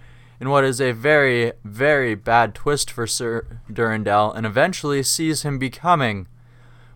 [0.46, 5.58] in what is a very very bad twist for Sir Durendal and eventually sees him
[5.58, 6.28] becoming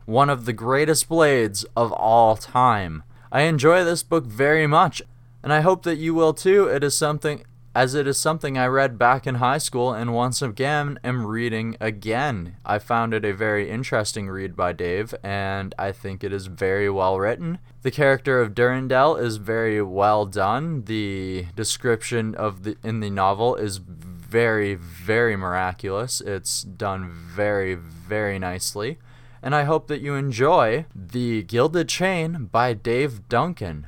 [0.05, 3.01] one of the greatest blades of all time.
[3.31, 5.01] I enjoy this book very much
[5.41, 6.67] and I hope that you will too.
[6.67, 7.43] It is something
[7.79, 11.77] as it is something I read back in high school and once again am reading
[11.79, 12.57] again.
[12.65, 16.89] I found it a very interesting read by Dave, and I think it is very
[16.89, 17.59] well written.
[17.83, 20.83] The character of Durendal is very well done.
[20.83, 26.19] The description of the in the novel is very, very miraculous.
[26.19, 28.99] It's done very, very nicely.
[29.41, 33.87] And I hope that you enjoy The Gilded Chain by Dave Duncan.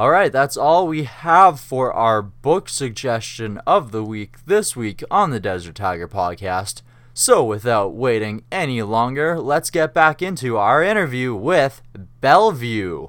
[0.00, 5.04] All right, that's all we have for our book suggestion of the week this week
[5.10, 6.80] on the Desert Tiger podcast.
[7.12, 11.82] So, without waiting any longer, let's get back into our interview with
[12.22, 13.08] Bellevue.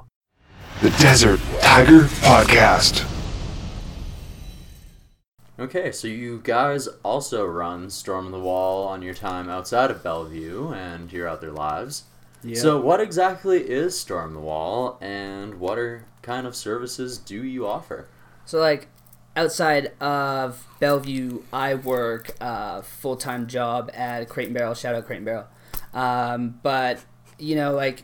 [0.82, 3.10] The Desert Tiger Podcast.
[5.58, 10.73] Okay, so you guys also run Storm the Wall on your time outside of Bellevue
[10.73, 12.04] and your other lives.
[12.54, 17.67] So, what exactly is Storm the Wall, and what are kind of services do you
[17.67, 18.07] offer?
[18.45, 18.88] So like
[19.36, 24.73] outside of Bellevue, I work a full time job at Crate and Barrel.
[24.73, 25.47] Shout out Crate and Barrel.
[25.93, 27.03] Um, but
[27.38, 28.03] you know, like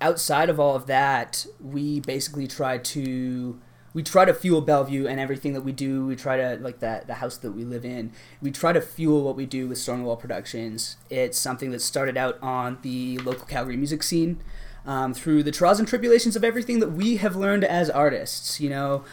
[0.00, 3.60] outside of all of that, we basically try to
[3.94, 6.04] we try to fuel Bellevue and everything that we do.
[6.06, 8.12] We try to like that the house that we live in.
[8.42, 10.96] We try to fuel what we do with Stormwall Productions.
[11.08, 14.42] It's something that started out on the local Calgary music scene
[14.86, 18.60] um, through the trials and tribulations of everything that we have learned as artists.
[18.60, 19.04] You know,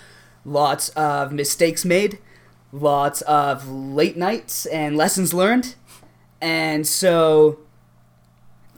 [0.46, 2.20] lots of mistakes made,
[2.72, 5.76] lots of late nights and lessons learned.
[6.40, 7.60] And so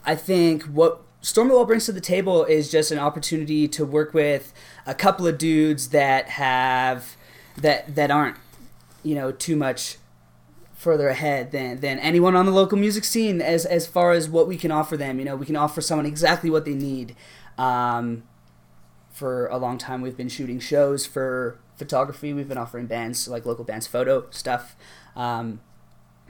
[0.05, 3.83] I think what Storm the Wall brings to the table is just an opportunity to
[3.83, 4.53] work with
[4.85, 7.17] a couple of dudes that have
[7.57, 8.37] that that aren't
[9.01, 9.97] you know too much
[10.85, 14.47] further ahead than than anyone on the local music scene as as far as what
[14.47, 15.17] we can offer them.
[15.17, 17.15] You know, we can offer someone exactly what they need.
[17.57, 18.21] Um,
[19.09, 22.33] for a long time, we've been shooting shows for photography.
[22.33, 24.75] We've been offering bands like local bands photo stuff.
[25.15, 25.59] Um,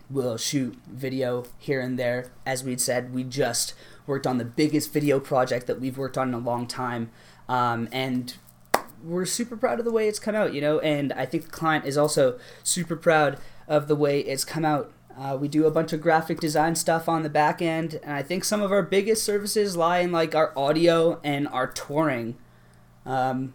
[0.10, 2.32] we'll shoot video here and there.
[2.46, 3.74] As we'd said, we just
[4.08, 7.12] worked on the biggest video project that we've worked on in a long time,
[7.50, 8.36] um, and
[9.04, 10.54] we're super proud of the way it's come out.
[10.54, 13.38] You know, and I think the client is also super proud
[13.68, 14.92] of the way it's come out.
[15.18, 18.22] Uh, we do a bunch of graphic design stuff on the back end, and I
[18.22, 22.36] think some of our biggest services lie in like our audio and our touring
[23.06, 23.54] um,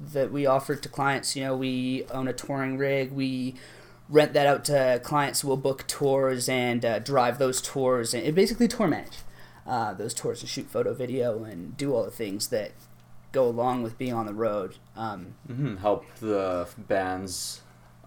[0.00, 1.36] that we offer to clients.
[1.36, 3.12] You know, we own a touring rig.
[3.12, 3.54] We
[4.08, 5.44] rent that out to clients.
[5.44, 9.18] We'll book tours and uh, drive those tours and basically tour manage
[9.66, 12.72] uh, those tours and shoot photo, video, and do all the things that
[13.30, 14.76] go along with being on the road.
[14.96, 15.76] Um, Mm-hmm.
[15.76, 17.62] Help the bands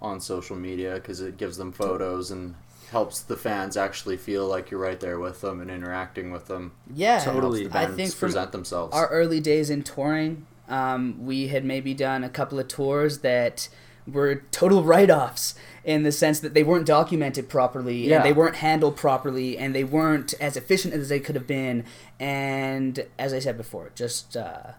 [0.06, 2.56] on social media because it gives them photos and
[2.91, 6.72] helps the fans actually feel like you're right there with them and interacting with them.
[6.94, 7.62] yeah, Totally.
[7.63, 8.94] Helps the I think from present themselves.
[8.96, 13.68] our early days in touring, um, we had maybe done a couple of tours that
[14.08, 18.18] were total write-offs in the sense that they weren't documented properly Yeah.
[18.18, 21.84] and they weren't handled properly and they weren't as efficient as they could have been.
[22.20, 24.74] And as I said before, just uh,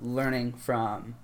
[0.00, 1.16] learning from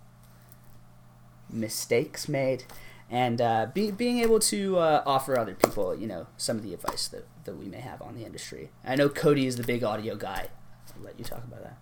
[1.50, 2.64] mistakes made
[3.10, 6.74] and uh, be, being able to uh, offer other people, you know, some of the
[6.74, 8.70] advice that, that we may have on the industry.
[8.84, 10.48] I know Cody is the big audio guy.
[10.96, 11.78] I'll let you talk about that.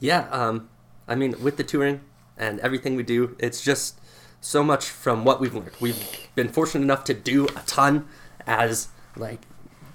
[0.00, 0.68] Yeah, um,
[1.06, 2.00] I mean, with the touring
[2.36, 4.00] and everything we do, it's just
[4.40, 5.72] so much from what we've learned.
[5.80, 8.06] We've been fortunate enough to do a ton
[8.46, 9.40] as like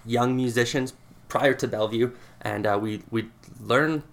[0.06, 0.94] young musicians
[1.28, 3.30] prior to Bellevue, and uh, we we
[3.60, 4.04] learn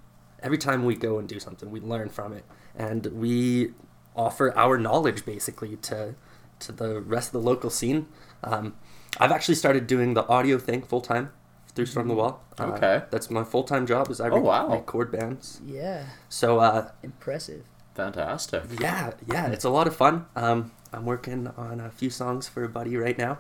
[0.42, 1.70] every time we go and do something.
[1.70, 3.74] We learn from it, and we
[4.16, 6.14] offer our knowledge basically to
[6.66, 8.06] to the rest of the local scene.
[8.42, 8.74] Um,
[9.18, 11.30] I've actually started doing the audio thing full time
[11.74, 12.42] through Storm the Wall.
[12.58, 13.02] Uh, Okay.
[13.10, 14.10] that's my full time job.
[14.10, 14.68] Is I Oh, re- wow.
[14.68, 15.60] record bands.
[15.64, 17.64] Yeah, So uh, impressive.
[17.94, 18.64] Fantastic.
[18.80, 20.26] yeah, yeah, it's a lot of fun.
[20.34, 23.38] Um, I'm working on a few songs for a buddy right now.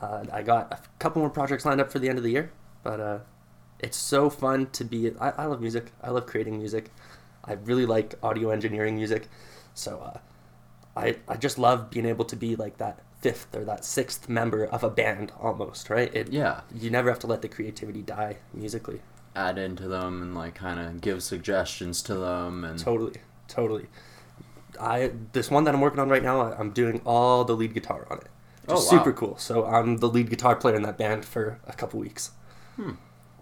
[0.00, 2.52] Uh, I got a couple more projects lined up for the end of the year,
[2.84, 3.18] but uh,
[3.80, 5.12] it's so fun to be.
[5.20, 5.92] I, I love music.
[6.02, 6.90] I love creating music.
[7.44, 9.28] I really like audio engineering music.
[9.74, 10.18] So uh,
[11.00, 14.64] I I just love being able to be like that fifth or that sixth member
[14.64, 16.14] of a band almost, right?
[16.14, 16.60] It, Yeah.
[16.74, 19.00] You never have to let the creativity die musically.
[19.36, 23.14] Add into them and like kind of give suggestions to them and Totally,
[23.48, 23.86] totally.
[24.80, 28.06] I this one that I'm working on right now, I'm doing all the lead guitar
[28.10, 28.28] on it.
[28.68, 28.98] Oh, Just wow.
[28.98, 29.36] super cool.
[29.38, 32.30] So I'm the lead guitar player in that band for a couple weeks.
[32.76, 32.92] Hmm.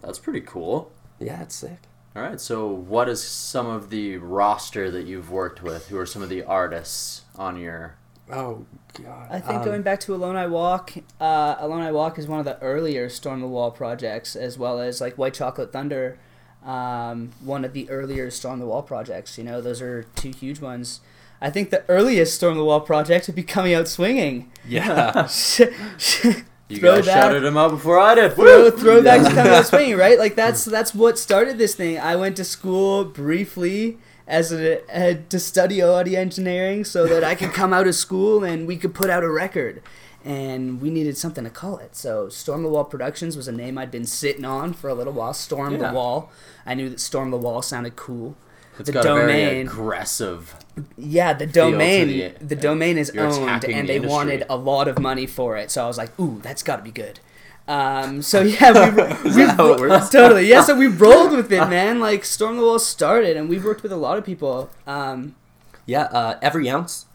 [0.01, 0.91] that's pretty cool.
[1.21, 1.79] Yeah, it's sick.
[2.19, 5.87] All right, so what is some of the roster that you've worked with?
[5.87, 7.95] Who are some of the artists on your?
[8.29, 8.67] Oh
[9.01, 9.29] god.
[9.31, 12.41] I think Um, going back to Alone I Walk, uh, Alone I Walk is one
[12.41, 16.19] of the earlier Storm the Wall projects, as well as like White Chocolate Thunder,
[16.67, 19.39] um, one of the earlier Storm the Wall projects.
[19.39, 20.99] You know, those are two huge ones.
[21.41, 24.51] I think the earliest Storm the Wall project would be Coming Out Swinging.
[24.67, 25.29] Yeah.
[26.69, 28.35] You Throw guys that- shouted him out before I did.
[28.35, 30.19] Throw, throwback to Coming Out Swinging, right?
[30.19, 31.99] Like that's that's what started this thing.
[31.99, 37.35] I went to school briefly as a, a to study audio engineering so that I
[37.35, 39.83] could come out of school and we could put out a record.
[40.25, 41.97] And we needed something to call it.
[41.97, 45.13] So Storm the Wall Productions was a name I'd been sitting on for a little
[45.15, 45.33] while.
[45.33, 45.89] Storm Yeah.
[45.89, 46.31] the Wall.
[46.67, 48.37] I knew that Storm the Wall sounded cool.
[48.81, 49.67] It's the got a very domain.
[49.67, 50.55] aggressive.
[50.97, 54.09] Yeah, the domain the- the, domain is owned, and the they industry.
[54.09, 55.71] wanted a lot of money for it.
[55.71, 57.19] So I was like, "Ooh, that's got to be good."
[57.67, 60.09] Um, so yeah, we, we that how it works?
[60.19, 60.63] totally yeah.
[60.63, 62.01] So we rolled with it, man.
[62.01, 64.71] Like Storm the Wall started, and we've worked with a lot of people.
[64.87, 65.35] Um,
[65.87, 67.07] Yeah, uh, every ounce.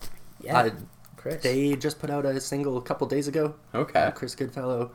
[0.41, 0.69] yeah, Uh,
[1.15, 1.41] Chris.
[1.41, 3.55] they just put out a single a couple days ago.
[3.73, 3.99] Okay.
[3.99, 4.91] Uh, Chris Goodfellow.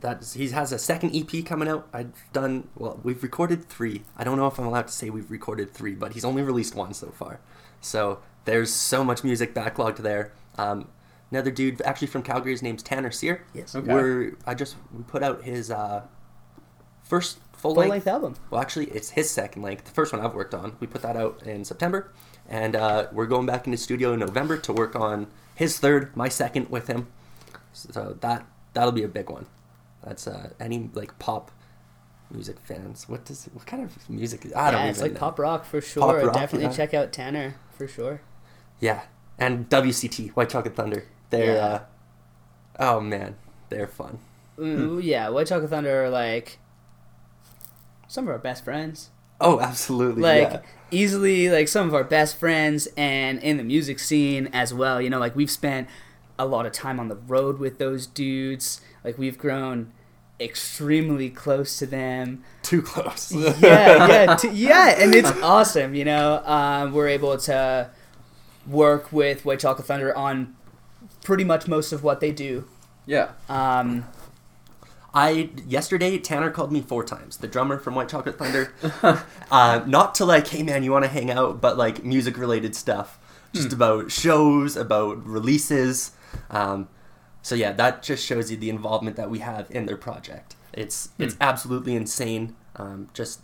[0.00, 1.88] That he has a second EP coming out.
[1.92, 3.00] I've done well.
[3.02, 4.02] We've recorded three.
[4.16, 6.74] I don't know if I'm allowed to say we've recorded three, but he's only released
[6.74, 7.40] one so far.
[7.80, 10.32] So there's so much music backlogged there.
[10.58, 10.88] Um,
[11.30, 13.44] another dude, actually from Calgary, his name's Tanner Sear.
[13.54, 13.92] yes, Okay.
[13.92, 16.02] We're I just we put out his uh,
[17.02, 17.90] first full, full length.
[17.90, 18.34] length album.
[18.50, 19.84] Well, actually, it's his second length.
[19.84, 20.76] The first one I've worked on.
[20.80, 22.12] We put that out in September,
[22.48, 26.28] and uh, we're going back into studio in November to work on his third, my
[26.28, 27.08] second with him.
[27.72, 29.46] So that that'll be a big one.
[30.04, 31.50] That's uh, any like pop
[32.30, 33.08] music fans.
[33.08, 34.44] What does what kind of music?
[34.46, 35.20] Is, I don't yeah, it's like know.
[35.20, 36.26] pop rock for sure.
[36.26, 36.72] Rock, Definitely yeah.
[36.74, 38.20] check out Tanner for sure.
[38.80, 39.02] Yeah,
[39.38, 41.04] and WCT White Chocolate Thunder.
[41.30, 41.64] They're Yeah.
[41.66, 41.82] uh,
[42.78, 43.36] oh man,
[43.70, 44.18] they're fun.
[44.58, 46.58] Ooh, yeah, White Chocolate Thunder are like
[48.08, 49.10] some of our best friends.
[49.40, 50.22] Oh, absolutely.
[50.22, 50.60] like yeah.
[50.90, 55.10] easily like some of our best friends and in the music scene as well you
[55.10, 55.88] know like we've spent
[56.38, 59.92] a lot of time on the road with those dudes like we've grown
[60.40, 63.30] extremely close to them too close.
[63.32, 63.56] yeah
[64.08, 67.88] yeah t- yeah and it's awesome you know um, we're able to
[68.66, 70.54] work with white chocolate thunder on
[71.22, 72.66] pretty much most of what they do
[73.06, 73.30] Yeah.
[73.48, 74.04] um,
[75.16, 77.36] I yesterday Tanner called me four times.
[77.36, 78.72] The drummer from White Chocolate Thunder,
[79.50, 82.74] uh, not to like, hey man, you want to hang out, but like music related
[82.74, 83.16] stuff,
[83.54, 86.12] just about shows, about releases.
[86.50, 86.88] Um,
[87.42, 90.56] so yeah, that just shows you the involvement that we have in their project.
[90.72, 92.54] It's it's absolutely insane.
[92.76, 93.40] Um, just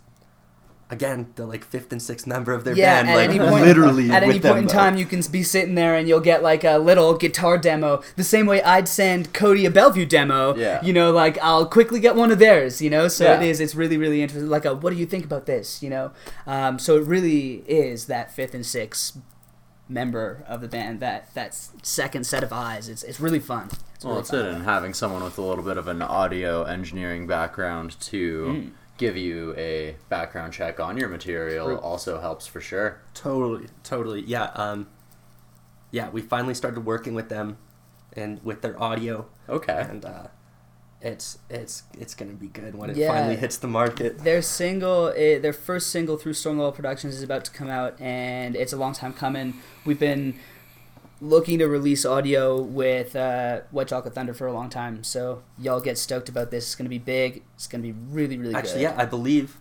[0.89, 4.23] again, the like fifth and sixth member of their Yeah, band, like point, literally at
[4.23, 4.73] any with point them, in though.
[4.73, 8.25] time, you can be sitting there and you'll get like a little guitar demo, the
[8.25, 10.53] same way I'd send Cody a Bellevue demo.
[10.55, 10.83] Yeah.
[10.83, 12.81] You know, like I'll quickly get one of theirs.
[12.81, 13.39] You know, so Yeah.
[13.39, 13.61] it is.
[13.61, 14.49] It's really, really interesting.
[14.49, 15.81] Like, a, what do you think about this?
[15.81, 16.11] You know,
[16.45, 19.17] um, so it really is that fifth and sixth
[19.91, 22.87] member of the band that that second set of eyes.
[22.89, 23.69] It's it's really fun.
[23.95, 24.39] It's Well, really that's fun.
[24.45, 28.71] it, and having someone with a little bit of an audio engineering background to Mm.
[28.97, 31.77] give you a background check on your material True.
[31.77, 32.99] also helps for sure.
[33.13, 34.21] Totally, totally.
[34.21, 34.87] Yeah, um,
[35.91, 36.09] yeah.
[36.09, 37.57] We finally started working with them,
[38.13, 39.85] and with their audio, Okay.
[39.89, 40.27] and uh,
[41.01, 43.07] it's it's it's gonna be good when it Yeah.
[43.09, 44.19] finally hits the market.
[44.19, 48.55] Their single, eh, their first single through Stormwell Productions is about to come out, and
[48.55, 49.55] it's a long time coming.
[49.85, 50.35] We've been
[51.19, 55.79] looking to release audio with uh, White Chocolate Thunder for a long time, so y'all
[55.81, 56.65] get stoked about this.
[56.65, 57.43] It's gonna be big.
[57.55, 58.93] It's gonna be really, really Actually, good.
[58.95, 59.57] yeah, I believe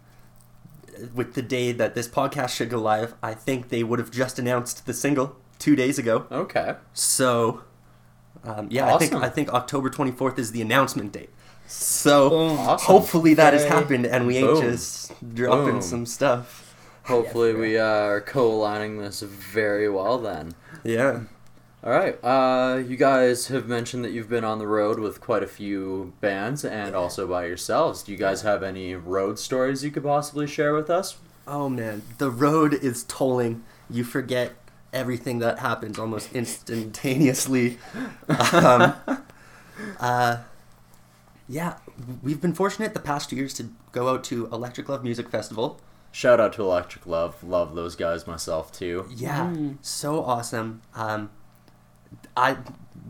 [0.88, 4.10] uh, with the day that this podcast should go live, I think they would have
[4.10, 6.26] just announced the single two days ago.
[6.32, 6.74] Okay.
[6.94, 7.62] So,
[8.44, 11.30] um, yeah, I think I think October twenty fourth is the announcement date.
[11.66, 12.58] So Boom.
[12.58, 12.86] Awesome.
[12.86, 14.62] hopefully that has happened, and we ain't Boom.
[14.62, 15.82] just dropping Boom.
[15.82, 16.74] some stuff.
[17.04, 20.54] Hopefully, we uh, are co-aligning this very well then.
[20.84, 21.20] Yeah.
[21.82, 22.22] All right.
[22.22, 26.12] Uh, you guys have mentioned that you've been on the road with quite a few
[26.20, 28.02] bands and also by yourselves.
[28.02, 31.16] Do you guys have any road stories you could possibly share with us?
[31.48, 33.64] Oh man, the road is tolling.
[33.88, 34.52] You forget
[34.92, 37.78] everything that happens almost instantaneously.
[38.52, 38.94] um,
[40.00, 40.38] uh,
[41.48, 41.76] yeah,
[42.22, 45.80] we've been fortunate the past two years to go out to Electric Love Music Festival.
[46.12, 47.42] Shout out to Electric Love.
[47.44, 49.06] Love those guys myself too.
[49.14, 49.76] Yeah, Mm.
[49.80, 50.82] so awesome.
[50.94, 51.30] Um,
[52.36, 52.56] I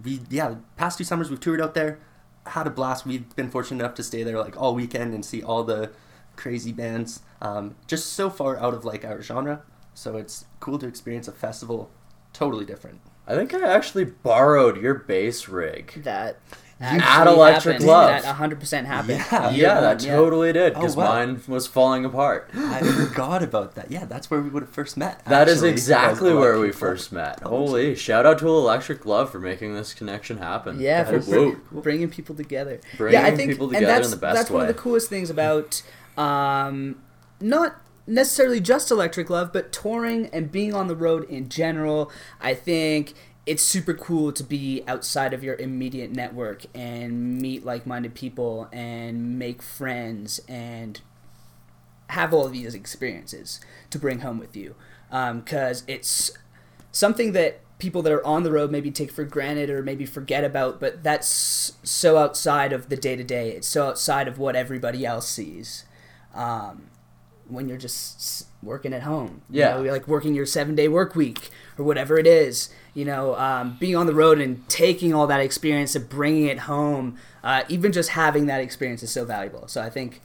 [0.05, 1.99] we yeah past two summers we've toured out there,
[2.47, 3.07] had a blast.
[3.07, 5.91] We've been fortunate enough to stay there like all weekend and see all the
[6.37, 7.21] crazy bands.
[7.41, 9.63] Um, just so far out of like our genre,
[9.95, 11.91] so it's cool to experience a festival
[12.33, 13.01] totally different.
[13.27, 16.03] I think I actually borrowed your bass rig.
[16.03, 16.39] That
[16.81, 17.89] At actually Electric happened.
[17.89, 18.23] Love.
[18.23, 19.25] That 100% happened.
[19.31, 19.51] Yeah.
[19.51, 21.09] Year yeah, one, that totally did Oh, because wow.
[21.11, 22.51] mine was falling apart.
[22.55, 23.91] I forgot about that.
[23.91, 25.25] Yeah, that's where we would have first met.
[25.27, 27.41] That is exactly where we first met.
[27.45, 30.81] Oh, Holy shout out to Electric Love for making this connection happen.
[30.81, 31.53] Yeah, for Whoa.
[31.71, 32.81] br- bringing people together.
[32.97, 34.75] Bringing yeah, I think, people and together that's, in the best that's one of the
[34.75, 35.83] coolest things about
[36.17, 37.01] um,
[37.41, 37.81] not
[38.11, 42.11] necessarily just Electric Love, but touring and being on the road in general.
[42.41, 43.15] I think
[43.47, 49.39] it's super cool to be outside of your immediate network and meet like-minded people and
[49.39, 51.01] make friends and
[52.11, 54.75] have all of these experiences to bring home with you
[55.11, 56.33] because it's
[56.93, 60.45] something that people that are on the road maybe take for granted or maybe forget
[60.45, 65.29] about but that's so outside of the day-to-day it's so outside of what everybody else
[65.29, 65.85] sees
[66.35, 66.91] um,
[67.51, 69.81] when you're just working at home Yeah.
[69.81, 73.77] you're like working your seven day work week or whatever it is you know um,
[73.81, 77.91] being on the road and taking all that experience and bringing it home uh, even
[77.93, 80.21] just having that experience is so valuable so i think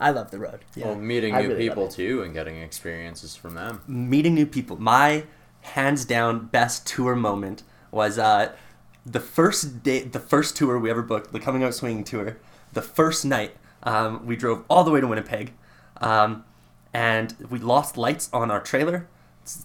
[0.00, 0.86] i love the road Yeah.
[0.86, 3.82] Well, meeting I new really people too and getting experiences from them.
[3.86, 4.76] meeting new people.
[4.80, 5.24] My
[5.60, 8.52] hands down best tour moment was uh,
[9.06, 12.36] the first day, the first tour we ever booked, the Coming Out Swinging tour.
[12.72, 13.52] The first night,
[13.84, 15.52] um, we drove all the way to Winnipeg,
[16.00, 16.44] um,
[16.94, 19.08] and we lost lights on our trailer.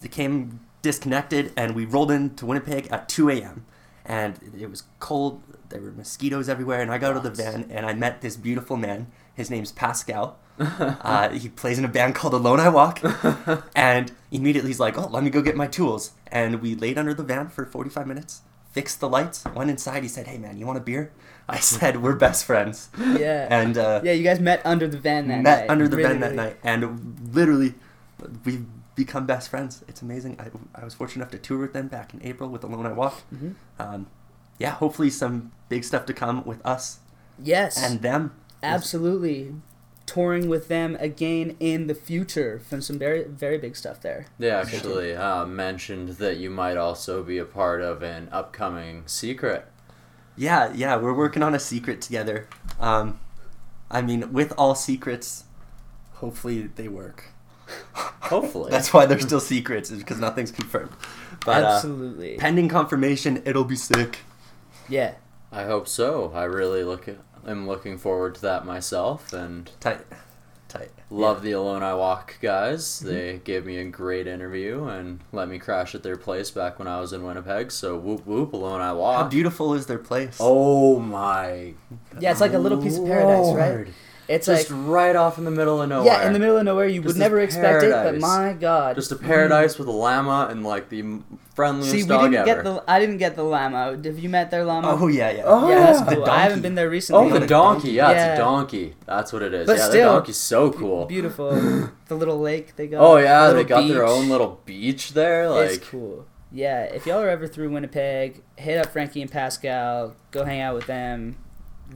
[0.04, 3.66] It came disconnected, and we rolled into Winnipeg at 2 a.m.
[4.04, 5.42] And it was cold.
[5.70, 8.36] There were mosquitoes everywhere, and I got out of the van and I met this
[8.36, 9.12] beautiful man.
[9.36, 10.40] His name's Pascal.
[10.60, 13.00] uh, he plays in a band called Alone I Walk,
[13.76, 17.14] and immediately he's like, "Oh, let me go get my tools." And we laid under
[17.14, 20.04] the van for 45 minutes, fixed the lights, went inside.
[20.04, 21.14] He said, "Hey, man, you want a beer?"
[21.58, 25.28] I said, "We're best friends." yeah And uh, yeah you guys met under the van
[25.28, 27.74] that met night under the Really, van that really- night, and literally,
[28.46, 29.84] we've become best friends.
[29.88, 30.38] It's amazing.
[30.40, 30.48] I,
[30.82, 33.22] I was fortunate enough to tour with them back in April with Alone I Walk.
[33.34, 33.56] Mhm.
[33.80, 34.08] Um,
[34.58, 37.00] yeah, hopefully some big stuff to come with us
[37.42, 38.34] yes and them.
[38.62, 39.56] Absolutely.
[40.06, 44.26] Touring with them again in the future from some very very big stuff there.
[44.40, 49.68] They actually uh, mentioned that you might also be a part of an upcoming secret.
[50.40, 52.48] Yeah, yeah, we're working on a secret together.
[52.80, 53.20] Um,
[53.92, 55.44] I mean, with all secrets,
[56.14, 57.26] hopefully they work.
[57.94, 58.72] Hopefully.
[58.72, 60.92] That's why they're still secrets, is because nothing's confirmed.
[61.46, 62.38] But uh, Absolutely.
[62.38, 64.20] pending confirmation, it'll be sick.
[64.88, 65.16] yeah.
[65.52, 66.32] I hope so.
[66.34, 67.10] I really look
[67.46, 70.02] am looking forward to that myself and Tight,
[71.10, 71.16] tight.
[71.16, 72.84] love the Alone I Walk guys.
[72.86, 73.08] Mm-hmm.
[73.08, 76.88] They gave me a great interview and let me crash at their place back when
[76.88, 77.72] I was in Winnipeg.
[77.72, 79.24] So whoop whoop, Alone I Walk.
[79.24, 80.38] How beautiful is their place?
[80.40, 81.74] Oh my
[82.20, 83.88] Yeah, it's like a little piece of paradise, right?
[84.30, 86.06] It's Just like right off in the middle of nowhere.
[86.06, 86.86] yeah, in the middle of nowhere.
[86.88, 88.96] You Just would never expect it, but my God.
[88.96, 91.04] Just a paradise with a llama and like the
[91.56, 92.62] friendliest See, we dog didn't ever.
[92.62, 92.84] get the.
[92.88, 93.98] I didn't get the llama.
[94.04, 94.90] Have you met their llama?
[95.02, 95.42] Oh yeah, yeah.
[95.46, 96.02] Oh, yeah, that's.
[96.02, 96.26] Oh, the cool.
[96.26, 97.32] I haven't been there recently.
[97.32, 97.90] Oh, the donkey.
[97.94, 98.32] Yeah, Yeah.
[98.34, 98.94] it's a donkey.
[99.08, 99.66] That's what it is.
[99.66, 101.06] But yeah, still, the donkey's so cool.
[101.08, 101.50] Beautiful.
[102.08, 103.02] the little lake they got.
[103.02, 105.50] Oh yeah, the they got their own little beach there.
[105.50, 106.28] Like, it's cool.
[106.52, 110.16] Yeah, if y'all are ever through Winnipeg, hit up Frankie and Pascal.
[110.30, 111.36] Go hang out with them.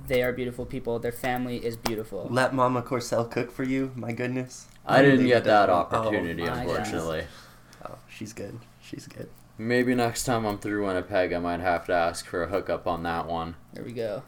[0.08, 1.00] They are beautiful people.
[1.00, 2.28] Their family is beautiful.
[2.30, 3.91] Let Mama Corsell cook for you.
[3.96, 4.68] My goodness.
[4.86, 7.26] I didn't They get did that opportunity, oh, my unfortunately.
[7.86, 8.60] Oh, oh, she's good.
[8.82, 9.30] She's good.
[9.58, 13.04] Maybe next time I'm through Winnipeg, I might have to ask for a hookup on
[13.04, 13.56] that one.
[13.74, 14.24] There we go.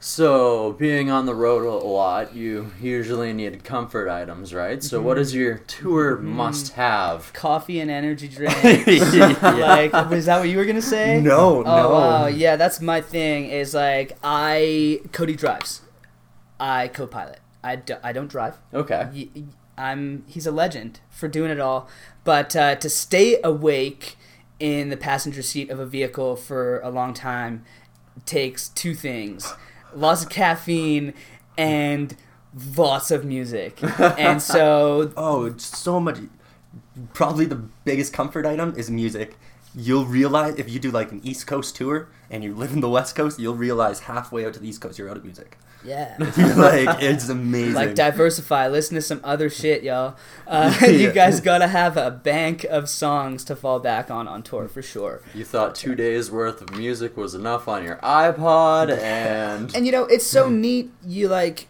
[0.00, 4.80] So, being on the road a lot, you usually need comfort items, right?
[4.80, 6.28] So, what is your tour Mm-hmm.
[6.28, 7.32] must-have?
[7.32, 8.54] Coffee and energy drink.
[9.42, 11.20] Like, was that what you were gonna say?
[11.20, 11.90] No, Oh no.
[11.90, 13.46] wow, yeah, that's my thing.
[13.46, 15.80] Is like I Cody drives,
[16.60, 17.40] I co-pilot.
[17.64, 18.56] I, do, I don't drive.
[18.72, 19.08] Okay.
[19.12, 19.42] Y- y-
[19.76, 21.88] I'm he's a legend for doing it all,
[22.22, 24.16] but uh, to stay awake
[24.60, 27.64] in the passenger seat of a vehicle for a long time
[28.26, 29.52] takes two things:
[29.94, 31.14] lots of caffeine
[31.56, 32.16] and
[32.76, 33.78] lots of music.
[33.98, 36.18] and so Oh, so much.
[37.14, 39.36] Probably the biggest comfort item is music.
[39.74, 42.88] You'll realize if you do like an East Coast tour and you live in the
[42.88, 45.56] West Coast, you'll realize halfway out to the East Coast you're out of music.
[45.84, 46.16] Yeah.
[46.56, 47.74] like it's amazing.
[47.74, 50.16] like diversify listen to some other shit y'all
[50.46, 50.88] uh, Yeah.
[50.88, 54.82] you guys gotta have a bank of songs to fall back on on tour for
[54.82, 59.86] sure You thought two days worth of music was enough on your iPod, and and
[59.86, 61.68] you know it's so neat you like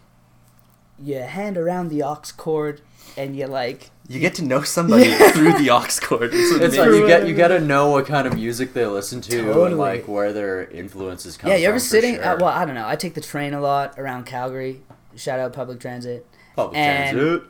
[1.01, 2.81] you hand around the aux cord
[3.15, 6.31] and you like you get to know somebody through the aux cord.
[6.33, 9.21] It's, It's like you get you get to know what kind of music they listen
[9.21, 9.67] to Totally.
[9.67, 11.59] and like where their influences come yeah, from.
[11.61, 12.15] Yeah, you ever sitting?
[12.15, 12.25] sure.
[12.25, 12.87] Uh, well, I don't know.
[12.87, 14.81] I take the train a lot around Calgary.
[15.15, 16.25] Shout out public transit.
[16.55, 17.43] Public and- transit.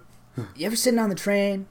[0.55, 1.67] You ever sitting on the train?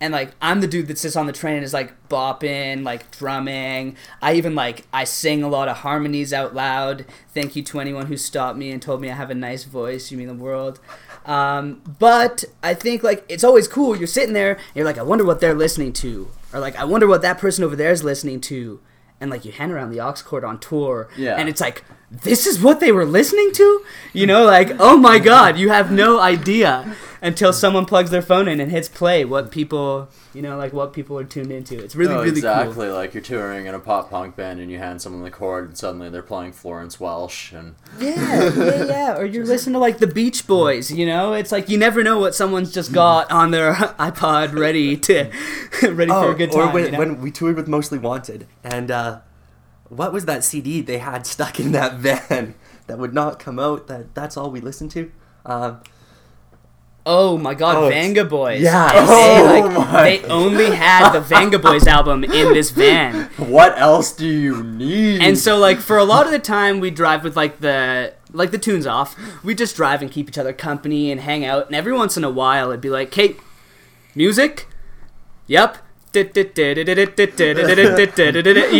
[0.00, 3.10] And like I'm the dude that sits on the train and is like bopping, like
[3.10, 3.96] drumming.
[4.20, 7.06] I even like I sing a lot of harmonies out loud.
[7.32, 10.10] Thank you to anyone who stopped me and told me I have a nice voice.
[10.10, 10.80] You mean the world.
[11.26, 13.96] Um, but I think like it's always cool.
[13.96, 16.84] You're sitting there, and you're like, I wonder what they're listening to, or like I
[16.84, 18.80] wonder what that person over there is listening to,
[19.20, 21.36] and like you hang around the aux cord on tour, Yeah.
[21.36, 25.18] and it's like this is what they were listening to, you know, like oh my
[25.18, 26.94] god, you have no idea
[27.24, 29.24] until someone plugs their phone in and hits play.
[29.24, 31.82] What people, you know, like what people are tuned into.
[31.82, 32.86] It's really No, really exactly.
[32.86, 32.94] cool.
[32.94, 35.78] Like you're touring in a pop punk band and you hand someone the chord and
[35.78, 39.16] suddenly they're playing Florence Welch and Yeah, yeah, yeah.
[39.16, 41.32] Or you're listening to like the Beach Boys, you know?
[41.32, 45.30] It's like you never know what someone's just got on their iPod ready to
[45.82, 46.60] ready for a good time.
[46.60, 46.98] Oh, or when, you know?
[46.98, 49.20] when we toured with Mostly Wanted, and uh,
[49.88, 52.54] what was that CD they had stuck in that van
[52.86, 53.86] that would not come out?
[53.86, 55.10] That that's all we listened to.
[55.46, 55.80] Um,
[57.06, 58.60] oh my god, Oh, Vengaboys.
[58.60, 58.90] yeah.
[58.92, 60.02] And they, Oh like, my.
[60.02, 63.28] they only had the Vengaboys album in this van.
[63.36, 65.22] what else do you need?
[65.22, 68.50] And so like for a lot of the time we drive with like the like
[68.50, 69.16] the tunes off.
[69.44, 71.66] We just drive and keep each other company and hang out.
[71.66, 73.38] And every once in a while it'd be like, Kate,
[74.14, 74.66] music?
[75.46, 75.78] Yep.
[76.14, 76.24] You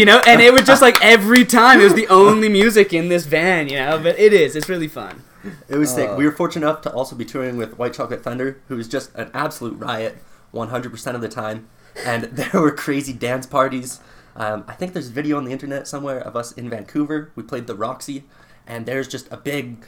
[0.04, 3.26] know, and it was just like every time it was the only music in this
[3.26, 3.98] van, you know.
[4.02, 5.22] But it is, it's really fun.
[5.68, 6.10] It was sick.
[6.10, 6.14] Uh.
[6.16, 9.14] We were fortunate enough to also be touring with White Chocolate Thunder, who was just
[9.14, 10.18] an absolute riot
[10.52, 11.68] 100% of the time.
[12.04, 14.00] And there were crazy dance parties.
[14.36, 17.30] Um, I think there's a video on the internet somewhere of us in Vancouver.
[17.36, 18.24] We played the Roxy,
[18.66, 19.84] and there's just a big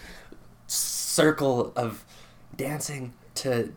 [0.66, 2.04] circle of
[2.56, 3.72] dancing to.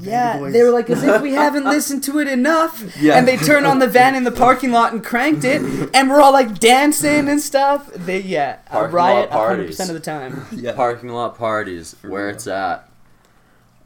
[0.00, 2.82] Yeah, Vanga they were like, as if we haven't listened to it enough.
[3.04, 3.18] Yeah.
[3.18, 5.60] And they turned on the van in the parking lot and cranked it,
[5.94, 7.92] and we're all like dancing and stuff.
[7.92, 10.46] They, yeah, a riot lot 100% of the time.
[10.52, 10.72] yeah.
[10.72, 12.34] parking lot parties, where real.
[12.34, 12.88] it's at.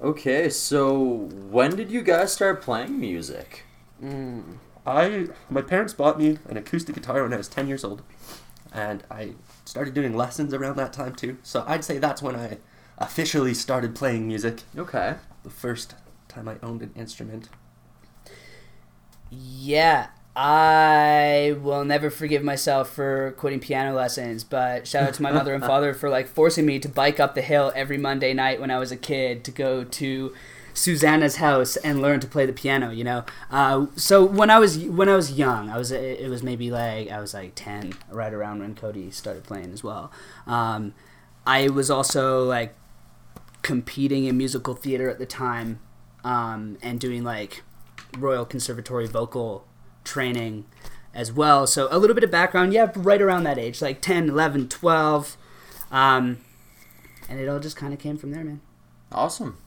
[0.00, 1.00] Okay, so
[1.50, 3.64] when did you guys start playing music?
[4.02, 8.02] Mm, I my parents bought me an acoustic guitar when I was ten years old,
[8.72, 9.32] and I
[9.64, 11.38] started doing lessons around that time too.
[11.42, 12.58] So I'd say that's when I
[12.98, 14.62] officially started playing music.
[14.76, 15.14] Okay.
[15.48, 15.94] The first
[16.28, 17.48] time I owned an instrument.
[19.30, 25.32] Yeah, I will never forgive myself for quitting piano lessons, but shout out to my
[25.32, 28.60] mother and father for like forcing me to bike up the hill every Monday night
[28.60, 30.34] when I was a kid to go to
[30.74, 33.24] Susanna's house and learn to play the piano, you know.
[33.50, 37.10] Uh, so when I was when I was young, I was it was maybe like
[37.10, 40.12] I was like 10, right around when Cody started playing as well.
[40.46, 40.92] Um,
[41.46, 42.74] I was also like
[43.62, 45.80] competing in musical theater at the time
[46.24, 47.62] um, and doing like
[48.16, 49.66] Royal Conservatory vocal
[50.04, 50.64] training
[51.14, 51.66] as well.
[51.66, 55.36] So a little bit of background, yeah, right around that age, like 10, 11, 12.
[55.90, 56.38] Um,
[57.28, 58.60] and it all just kind of came from there, man.
[59.12, 59.58] Awesome.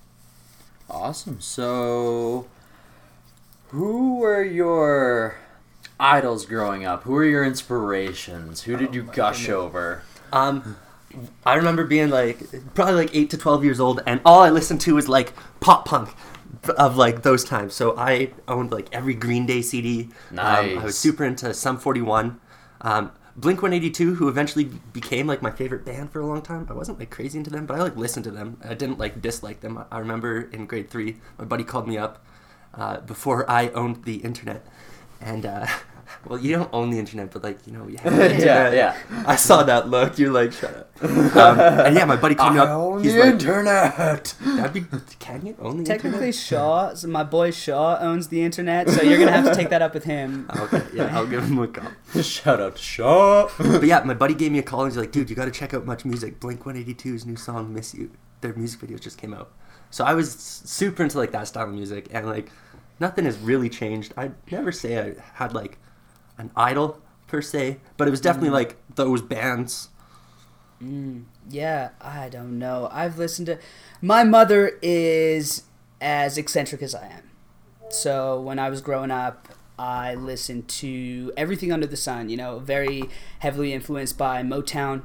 [0.89, 1.39] Awesome.
[1.39, 2.47] So,
[3.69, 5.37] who were your
[5.99, 7.03] idols growing up?
[7.03, 8.63] Who were your inspirations?
[8.63, 10.03] Who did you gush over?
[10.33, 10.77] Um,
[11.45, 12.39] I remember being like
[12.73, 15.85] probably like eight to twelve years old, and all I listened to was like pop
[15.85, 16.09] punk
[16.77, 17.73] of like those times.
[17.73, 20.09] So I owned like every Green Day CD.
[20.31, 22.39] Um, I was super into Sum Forty One.
[22.81, 26.67] Um, Blink 182, who eventually became like my favorite band for a long time.
[26.69, 28.57] I wasn't like crazy into them, but I like listened to them.
[28.63, 29.83] I didn't like dislike them.
[29.89, 32.23] I remember in grade three, my buddy called me up
[32.73, 34.65] uh, before I owned the internet,
[35.21, 35.65] and uh,
[36.25, 38.97] well, you don't own the internet, but like you know, you have the Yeah, yeah.
[39.25, 40.17] I saw that look.
[40.19, 40.87] You're like, shut up.
[41.03, 42.69] Um, and yeah, my buddy called me I up.
[42.69, 44.35] own He's the like, internet.
[44.45, 44.85] That'd be,
[45.19, 46.35] can you own the Technically, internet?
[46.35, 49.81] Shaw, so my boy Shaw owns the internet, so you're gonna have to take that
[49.81, 50.49] up with him.
[50.61, 51.91] Okay, yeah, I'll give him a call.
[52.21, 53.49] Shout out to Shaw.
[53.57, 55.51] But yeah, my buddy gave me a call and he's like, dude, you got to
[55.51, 56.39] check out Much Music.
[56.39, 58.11] Blink 182's new song, Miss You.
[58.41, 59.51] Their music videos just came out.
[59.89, 62.51] So I was super into like that style of music and like
[62.99, 64.13] nothing has really changed.
[64.15, 65.77] I'd never say I had like
[66.37, 68.53] an idol per se, but it was definitely Mm.
[68.53, 69.89] like those bands.
[71.49, 72.89] Yeah, I don't know.
[72.91, 73.59] I've listened to.
[74.01, 75.63] My mother is
[75.99, 77.29] as eccentric as I am.
[77.89, 82.29] So when I was growing up, I listened to everything under the sun.
[82.29, 83.03] You know, very
[83.39, 85.03] heavily influenced by Motown.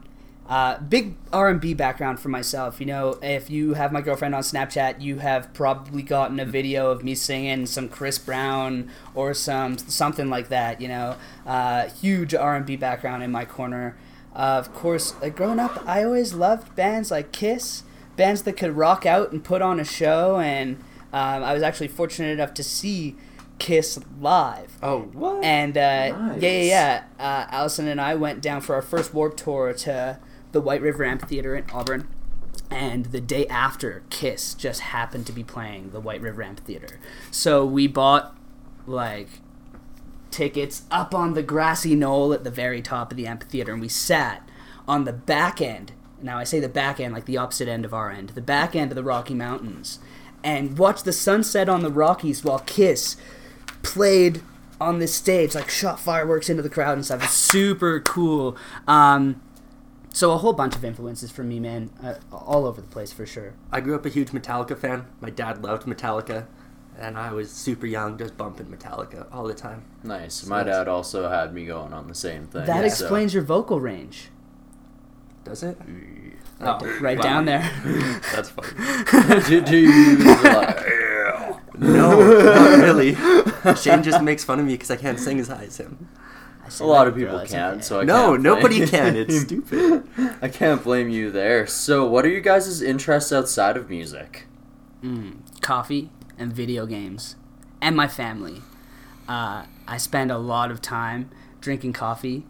[0.48, 2.78] Uh, big R and B background for myself.
[2.80, 6.90] You know, if you have my girlfriend on Snapchat, you have probably gotten a video
[6.90, 10.80] of me singing some Chris Brown or some something like that.
[10.80, 11.16] You know,
[11.46, 13.96] uh, huge R and B background in my corner.
[14.34, 17.82] Uh, of course, like growing up, I always loved bands like Kiss,
[18.16, 20.76] bands that could rock out and put on a show and
[21.12, 23.16] Um, I was actually fortunate enough to see
[23.58, 24.76] Kiss live.
[24.82, 25.42] Oh, what?
[25.42, 26.42] And uh, Nice.
[26.42, 27.02] yeah, yeah, yeah.
[27.18, 30.18] Uh, Allison and I went down for our first Warp Tour to
[30.56, 32.08] the White River Amphitheater in Auburn.
[32.70, 36.98] And the day after, Kiss just happened to be playing the White River Amphitheater.
[37.30, 38.34] So we bought
[38.86, 39.28] like
[40.30, 43.90] tickets up on the grassy knoll at the very top of the amphitheater, and we
[43.90, 44.48] sat
[44.88, 45.92] on the back end.
[46.22, 48.74] Now I say the back end, like the opposite end of our end, the back
[48.74, 49.98] end of the Rocky Mountains,
[50.42, 53.18] and watched the sunset on the Rockies while Kiss
[53.82, 54.40] played
[54.80, 57.28] on this stage, like shot fireworks into the crowd and stuff.
[57.28, 58.56] Super cool.
[58.88, 59.42] Um,
[60.16, 63.26] so a whole bunch of influences for me, man, uh, all over the place for
[63.26, 63.52] sure.
[63.70, 65.04] I grew up a huge Metallica fan.
[65.20, 66.46] My dad loved Metallica,
[66.98, 69.84] and I was super young, just bumping Metallica all the time.
[70.02, 70.46] Nice.
[70.46, 72.64] My dad also had me going on the same thing.
[72.64, 74.30] That so- explains your vocal range,
[75.44, 75.76] Does it?
[76.62, 77.22] oh, right wow.
[77.22, 77.70] down there.
[78.34, 79.42] That's funny.
[79.48, 80.18] do, do you
[81.78, 83.14] no, not really.
[83.76, 86.08] Shane just makes fun of me because I can't sing as high as him.
[86.66, 87.80] I a said lot of people can, okay.
[87.82, 89.16] so I no, can't nobody blame- can.
[89.22, 90.08] It's stupid.
[90.42, 91.66] I can't blame you there.
[91.66, 94.46] So, what are you guys' interests outside of music?
[95.02, 97.36] Mm, coffee and video games,
[97.80, 98.62] and my family.
[99.28, 102.46] Uh, I spend a lot of time drinking coffee,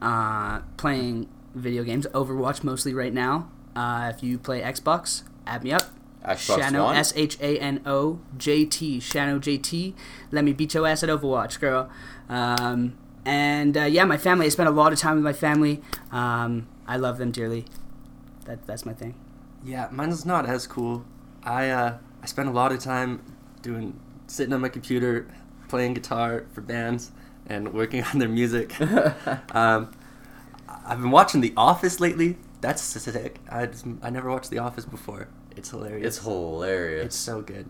[0.00, 2.06] uh, playing video games.
[2.14, 3.50] Overwatch mostly right now.
[3.74, 5.82] Uh, if you play Xbox, add me up.
[6.24, 6.96] Xbox Shano One?
[6.96, 9.94] S H A N O J T Shano J T.
[10.32, 11.88] Let me beat your ass at Overwatch, girl.
[12.28, 12.96] Um,
[13.26, 14.46] and uh, yeah, my family.
[14.46, 15.82] I spend a lot of time with my family.
[16.12, 17.66] Um, I love them dearly.
[18.46, 19.14] That that's my thing.
[19.64, 21.04] Yeah, mine's not as cool.
[21.42, 23.20] I uh, I spend a lot of time
[23.62, 23.98] doing
[24.28, 25.26] sitting on my computer,
[25.68, 27.10] playing guitar for bands,
[27.46, 28.80] and working on their music.
[29.54, 29.92] um,
[30.68, 32.38] I've been watching The Office lately.
[32.60, 33.40] That's sick.
[33.50, 35.28] I just, I never watched The Office before.
[35.56, 36.06] It's hilarious.
[36.16, 37.06] It's hilarious.
[37.06, 37.68] It's so good.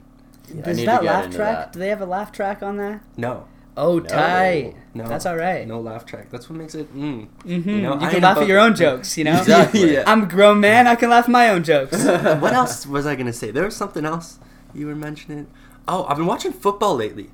[0.50, 1.56] I Does need to that get laugh into track?
[1.56, 1.72] that.
[1.72, 3.02] Do they have a laugh track on that?
[3.16, 4.04] No, Oh, No.
[4.06, 4.74] tight.
[4.94, 5.66] no, That's all right.
[5.68, 6.30] No laugh track.
[6.30, 6.92] That's what makes it.
[6.96, 7.26] Mm.
[7.42, 9.38] hmm You You, know, I can am laugh at both- your own jokes, you know?
[9.38, 9.94] Exactly.
[9.94, 10.04] Yeah.
[10.06, 10.86] I'm a grown man.
[10.86, 12.02] I can laugh at my own jokes.
[12.04, 13.50] what else was I gonna say?
[13.50, 14.38] There was something else
[14.74, 15.46] you were mentioning.
[15.86, 17.30] Oh, I've been watching football lately.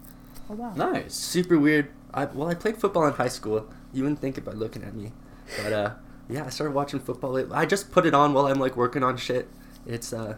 [0.51, 0.73] oh, wow.
[0.75, 1.15] Nice.
[1.15, 1.89] super weird.
[2.13, 3.69] I well, I played football in high school.
[3.93, 5.13] You wouldn't think it by looking at me,
[5.63, 5.91] but uh,
[6.29, 7.31] yeah, I started watching football.
[7.33, 7.55] Lately.
[7.55, 9.49] I just put it on while I'm like working on shit.
[9.87, 10.37] It's uh,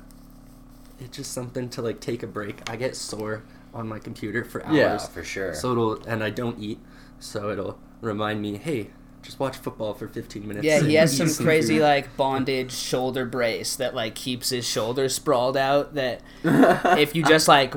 [1.00, 2.68] it's just something to like take a break.
[2.70, 3.42] I get sore
[3.74, 4.76] on my computer for hours.
[4.76, 5.52] Yeah, for sure.
[5.54, 6.78] So it'll and I don't eat,
[7.18, 8.90] so it'll remind me, hey,
[9.22, 10.64] just watch football for 15 minutes.
[10.64, 15.14] Yeah, he has some crazy food." like bondage shoulder brace that like keeps his shoulders
[15.14, 15.94] sprawled out.
[15.94, 17.74] That if you just like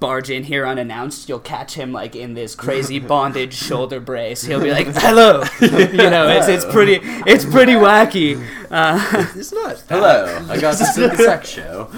[0.00, 4.42] barge in here unannounced, you'll catch him like in this crazy bondage shoulder brace.
[4.42, 6.28] He'll be like, "Hello," you know.
[6.28, 8.44] It's it's pretty it's pretty wacky.
[8.70, 9.82] Uh, It's not.
[9.88, 11.88] Hello, I got this at the sex show.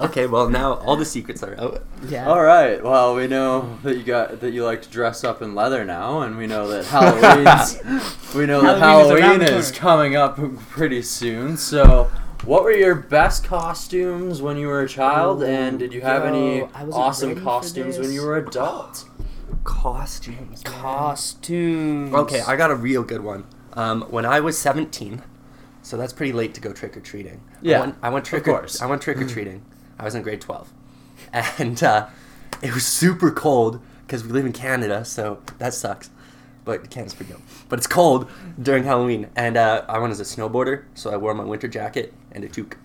[0.00, 1.82] Okay, well now all the secrets are out.
[2.08, 2.28] yeah.
[2.28, 2.82] All right.
[2.82, 6.20] Well, we know that you got that you like to dress up in leather now,
[6.20, 7.82] and we know that Halloween's
[8.34, 10.38] we know that Halloween is Halloween the is coming up
[10.70, 11.56] pretty soon.
[11.56, 12.10] So,
[12.44, 16.58] what were your best costumes when you were a child, and did you have any
[16.58, 19.04] Yo, I wasn't awesome costumes when you were adult?
[19.64, 20.64] Costumes.
[20.64, 20.72] man.
[20.80, 22.14] Costumes.
[22.14, 23.44] Okay, I got a real good one.
[23.74, 25.22] Um, when I was 17,
[25.82, 27.40] so that's pretty late to go trick or treating.
[27.60, 28.80] Yeah, I went, I went of trick course.
[28.80, 29.62] or I went trick or treating.
[29.98, 30.72] I was in grade 12,
[31.32, 32.08] and uh,
[32.62, 36.10] it was super cold because we live in Canada, so that sucks.
[36.64, 37.44] But Canada's pretty cold.
[37.68, 38.30] But it's cold
[38.60, 42.12] during Halloween, and uh, I went as a snowboarder, so I wore my winter jacket
[42.32, 42.76] and a toque.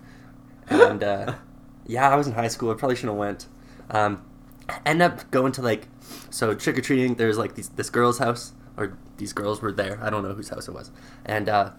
[0.68, 1.34] And uh,
[1.86, 2.70] yeah, I was in high school.
[2.70, 3.46] I probably shouldn't have went.
[3.90, 4.22] Um,
[4.68, 5.88] I ended up going to like
[6.30, 7.16] so trick or treating.
[7.16, 9.98] There's like these this girl's house, or these girls were there.
[10.02, 10.90] I don't know whose house it was,
[11.24, 11.70] and uh,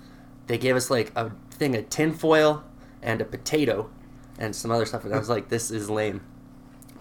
[0.48, 2.64] they gave us like a thing of tin foil
[3.02, 3.90] and a potato
[4.38, 5.06] and some other stuff.
[5.06, 6.22] And I was like, this is lame.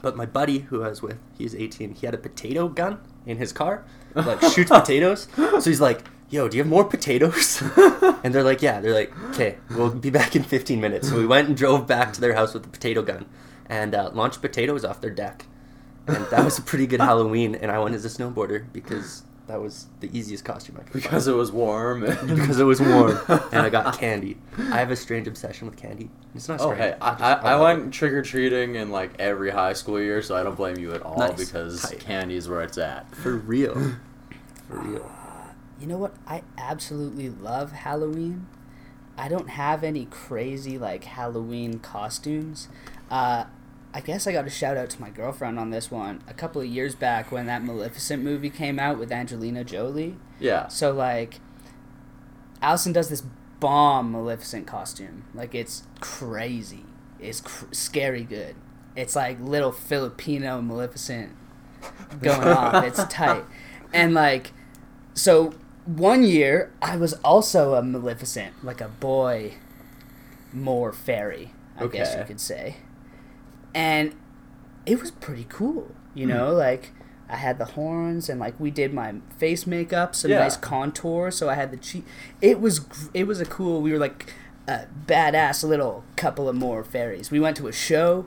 [0.03, 1.95] But my buddy who I was with, he's 18.
[1.95, 5.29] He had a potato gun in his car, like shoots potatoes.
[5.37, 7.63] So he's like, "Yo, do you have more potatoes?"
[8.23, 11.27] and they're like, "Yeah." They're like, "Okay, we'll be back in 15 minutes." So we
[11.27, 13.25] went and drove back to their house with the potato gun
[13.67, 15.47] and uh, launched potatoes off their deck.
[16.07, 17.55] And that was a pretty good Halloween.
[17.55, 21.29] And I went as a snowboarder because that was the easiest costume I could Because
[21.29, 22.07] it was warm.
[22.07, 22.29] find.
[22.39, 24.39] because it was warm and I got candy.
[24.59, 26.09] I have a strange obsession with candy.
[26.35, 26.81] It's not Oh strange.
[26.81, 30.23] hey, I, just- I, I went trick or treating in like every high school year,
[30.23, 31.49] so I don't blame you at all Nice.
[31.49, 32.01] because Tight.
[32.01, 33.15] candy's where it's at.
[33.15, 33.75] for real.
[34.69, 35.11] For real.
[35.79, 36.15] You know what?
[36.27, 38.47] I absolutely love Halloween.
[39.19, 42.69] I don't have any crazy like Halloween costumes.
[43.11, 43.45] Uh,
[43.95, 46.23] I guess I got a shout out to my girlfriend on this one.
[46.29, 50.67] A couple of years back, when that Maleficent movie came out with Angelina Jolie, Yeah.
[50.67, 51.39] so like,
[52.61, 53.23] Allison does this
[53.61, 55.25] bomb Maleficent costume.
[55.33, 56.85] Like it's crazy.
[57.21, 58.57] It's cr- scary good.
[58.97, 61.33] It's like little Filipino Maleficent
[62.21, 62.85] going off.
[62.89, 63.45] It's tight.
[63.93, 64.51] And like,
[65.15, 65.55] so
[65.87, 69.55] one year I was also a Maleficent, like a boy,
[70.53, 72.77] more fairy, I guess you could say.
[73.75, 74.15] And
[74.87, 76.59] it was pretty cool, you know, Hmm.
[76.59, 76.93] like.
[77.27, 80.41] I had the horns and like we did my face makeup, some Yeah.
[80.41, 81.31] nice contour.
[81.31, 82.05] So I had the cheek.
[82.43, 82.83] It was
[83.15, 83.81] it was a cool.
[83.81, 84.33] We were like
[84.69, 87.31] a badass little couple of more fairies.
[87.31, 88.27] We went to a show.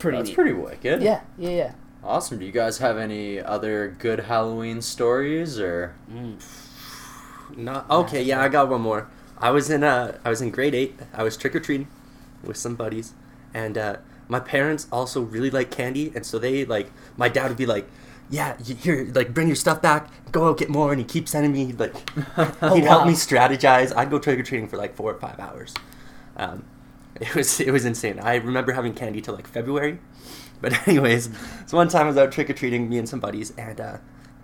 [0.00, 0.34] Pretty That's neat.
[0.34, 1.02] pretty wicked.
[1.02, 1.72] Yeah, yeah, yeah.
[2.02, 2.40] Awesome.
[2.40, 5.94] Do you guys have any other good Halloween stories or?
[7.56, 8.22] Not okay.
[8.22, 9.08] Yeah, I got one more.
[9.38, 10.98] I was in uh, I was in grade eight.
[11.14, 11.86] I was trick or treating
[12.42, 13.12] with some buddies,
[13.54, 13.96] and uh,
[14.28, 17.88] my parents also really like candy, and so they like my dad would be like,
[18.30, 20.08] "Yeah, here, like bring your stuff back.
[20.32, 21.94] Go out get more," and he keeps sending me like
[22.74, 23.94] he'd help me strategize.
[23.96, 25.74] I'd go trick or treating for like four or five hours.
[26.36, 26.64] Um,
[27.20, 28.18] it was it was insane.
[28.18, 29.98] I remember having candy till like February.
[30.60, 31.28] But anyways,
[31.66, 33.96] so one time I was out trick or treating, me and some buddies, and uh,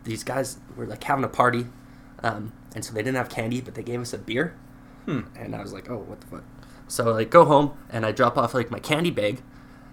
[0.04, 1.66] these guys were like having a party,
[2.22, 4.54] um, and so they didn't have candy, but they gave us a beer,
[5.06, 5.20] Hmm.
[5.36, 6.44] and I was like, oh, what the fuck?
[6.88, 9.40] So like go home and I drop off like my candy bag,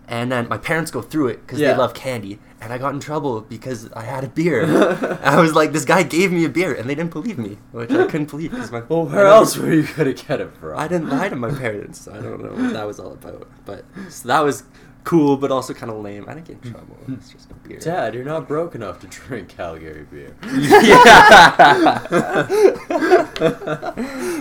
[0.08, 1.72] and then my parents go through it because Yeah.
[1.74, 4.66] they love candy, and I got in trouble because I had a beer.
[5.24, 7.92] I was like, this guy gave me a beer, and they didn't believe me, which
[7.92, 10.78] I couldn't believe because my Well, where else were you gonna get it from?
[10.78, 12.02] I didn't lie to my parents.
[12.02, 13.48] so I don't know what that was all about.
[13.66, 14.64] But so that was
[15.04, 16.26] cool, but also kind of lame.
[16.28, 16.98] I didn't get in trouble.
[17.10, 17.80] It's just a beer.
[17.80, 20.36] Dad, you're not broke enough to drink Calgary beer.
[20.44, 22.04] yeah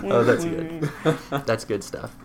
[0.09, 0.91] oh, that's good.
[1.47, 2.17] That's good stuff.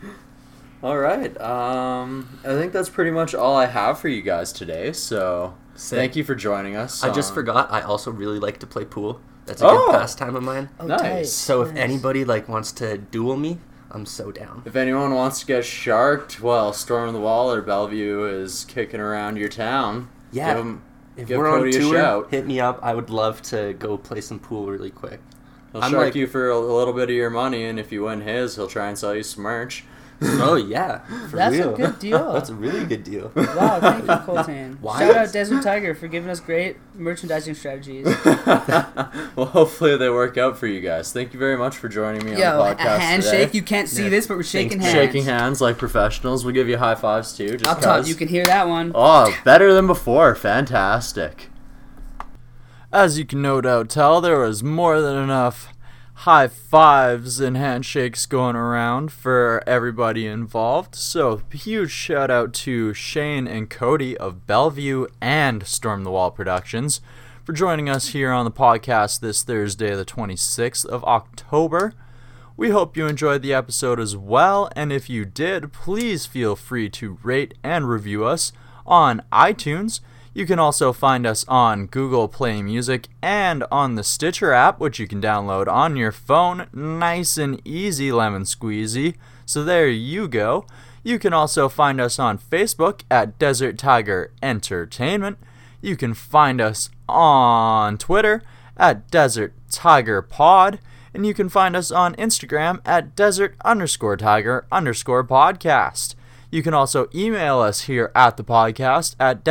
[0.84, 1.40] All right.
[1.40, 4.94] Um, I think that's pretty much all I have for you guys today.
[4.94, 5.98] So Sick.
[5.98, 7.04] thank you for joining us.
[7.04, 7.72] I just forgot.
[7.72, 9.22] I also really like to play pool.
[9.46, 9.88] That's a Oh!
[9.92, 10.70] good pastime of mine.
[10.80, 11.02] Oh, Nice.
[11.02, 11.28] tight.
[11.28, 11.78] So if Nice.
[11.84, 13.60] anybody like wants to duel me,
[13.92, 14.64] I'm so down.
[14.66, 19.38] If anyone wants to get sharked while storming the wall or Bellevue is kicking around
[19.38, 20.54] your town, Yeah.
[20.54, 20.82] give 'em-
[21.18, 22.28] If give we're Cody on a tour, shout.
[22.32, 22.80] hit me up.
[22.82, 25.20] I would love to go play some pool really quick.
[25.74, 28.04] He'll I'm shark like- you for a little bit of your money, and if you
[28.04, 29.84] win his, he'll try and sell you some merch.
[30.24, 31.00] Oh yeah,
[31.30, 32.34] for That's a good deal.
[32.34, 33.32] That's a really good deal.
[33.36, 34.78] Wow, thank you, Colton.
[34.82, 38.06] Why Shout out Desert Tiger for giving us great merchandising strategies.
[38.26, 41.12] well, hopefully they work out for you guys.
[41.12, 43.32] Thank you very much for joining me Yo, on a the podcast A handshake.
[43.48, 43.58] today.
[43.58, 44.10] You can't see Yeah.
[44.10, 44.86] this, but we're shaking Thanks.
[44.94, 44.96] hands.
[45.08, 46.46] Shaking hands like professionals.
[46.46, 47.58] We'll give you high fives too.
[47.58, 48.10] Just Up top, 'cause.
[48.10, 48.92] you can hear that one.
[48.94, 50.36] Oh, better than before.
[50.36, 51.48] Fantastic.
[52.94, 55.70] As you can no doubt tell, there was more than enough
[56.22, 60.94] high fives and handshakes going around for everybody involved.
[60.94, 67.02] So, huge shout out to Shane and Cody of Bellevue and Storm the Wall Productions
[67.44, 71.94] for joining us here on the podcast this Thursday, the 26th of October.
[72.56, 76.88] We hope you enjoyed the episode as well, and if you did, please feel free
[76.92, 78.54] to rate and review us
[78.86, 80.02] on iTunes.
[80.34, 84.98] You can also find us on Google Play Music and on the Stitcher app, which
[84.98, 86.68] you can download on your phone.
[86.74, 89.16] Nice and easy, lemon squeezy.
[89.46, 90.66] So there you go.
[91.04, 95.38] You can also find us on Facebook at Desert Tiger Entertainment.
[95.82, 98.42] You can find us on Twitter
[98.78, 100.80] at Desert Tiger Pod.
[101.14, 106.16] And you can find us on Instagram at desert underscore tiger underscore podcast.
[106.50, 109.44] You can also email us here at the podcast at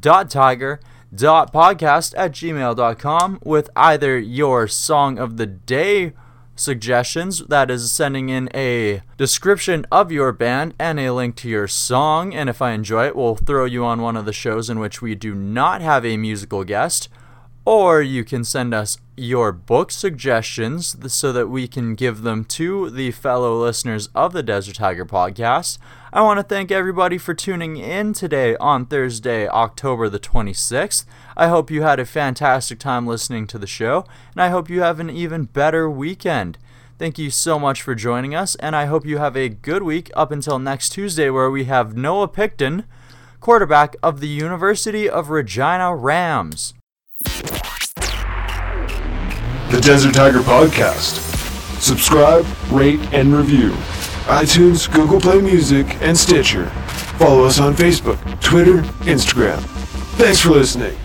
[0.00, 6.12] desert.tiger.podcast at gmail.com with either your song of the day
[6.54, 11.68] suggestions, that is, sending in a description of your band and a link to your
[11.68, 12.34] song.
[12.34, 15.02] And if I enjoy it, we'll throw you on one of the shows in which
[15.02, 17.08] we do not have a musical guest
[17.66, 22.88] or you can send us your book suggestions so that we can give them to
[22.88, 25.76] the fellow listeners of the Desert Tiger podcast.
[26.16, 31.04] I want to thank everybody for tuning in today on Thursday, October the 26th.
[31.36, 34.80] I hope you had a fantastic time listening to the show, and I hope you
[34.80, 36.56] have an even better weekend.
[36.98, 40.10] Thank you so much for joining us, and I hope you have a good week
[40.16, 42.84] up until next Tuesday, where we have Noah Picton,
[43.40, 46.72] quarterback of the University of Regina Rams.
[49.70, 51.20] The Desert Tiger Podcast.
[51.78, 53.76] Subscribe, rate, and review.
[54.26, 56.66] iTunes, Google Play Music, and Stitcher.
[57.18, 59.60] Follow us on Facebook, Twitter, Instagram.
[60.18, 60.96] Thanks for listening.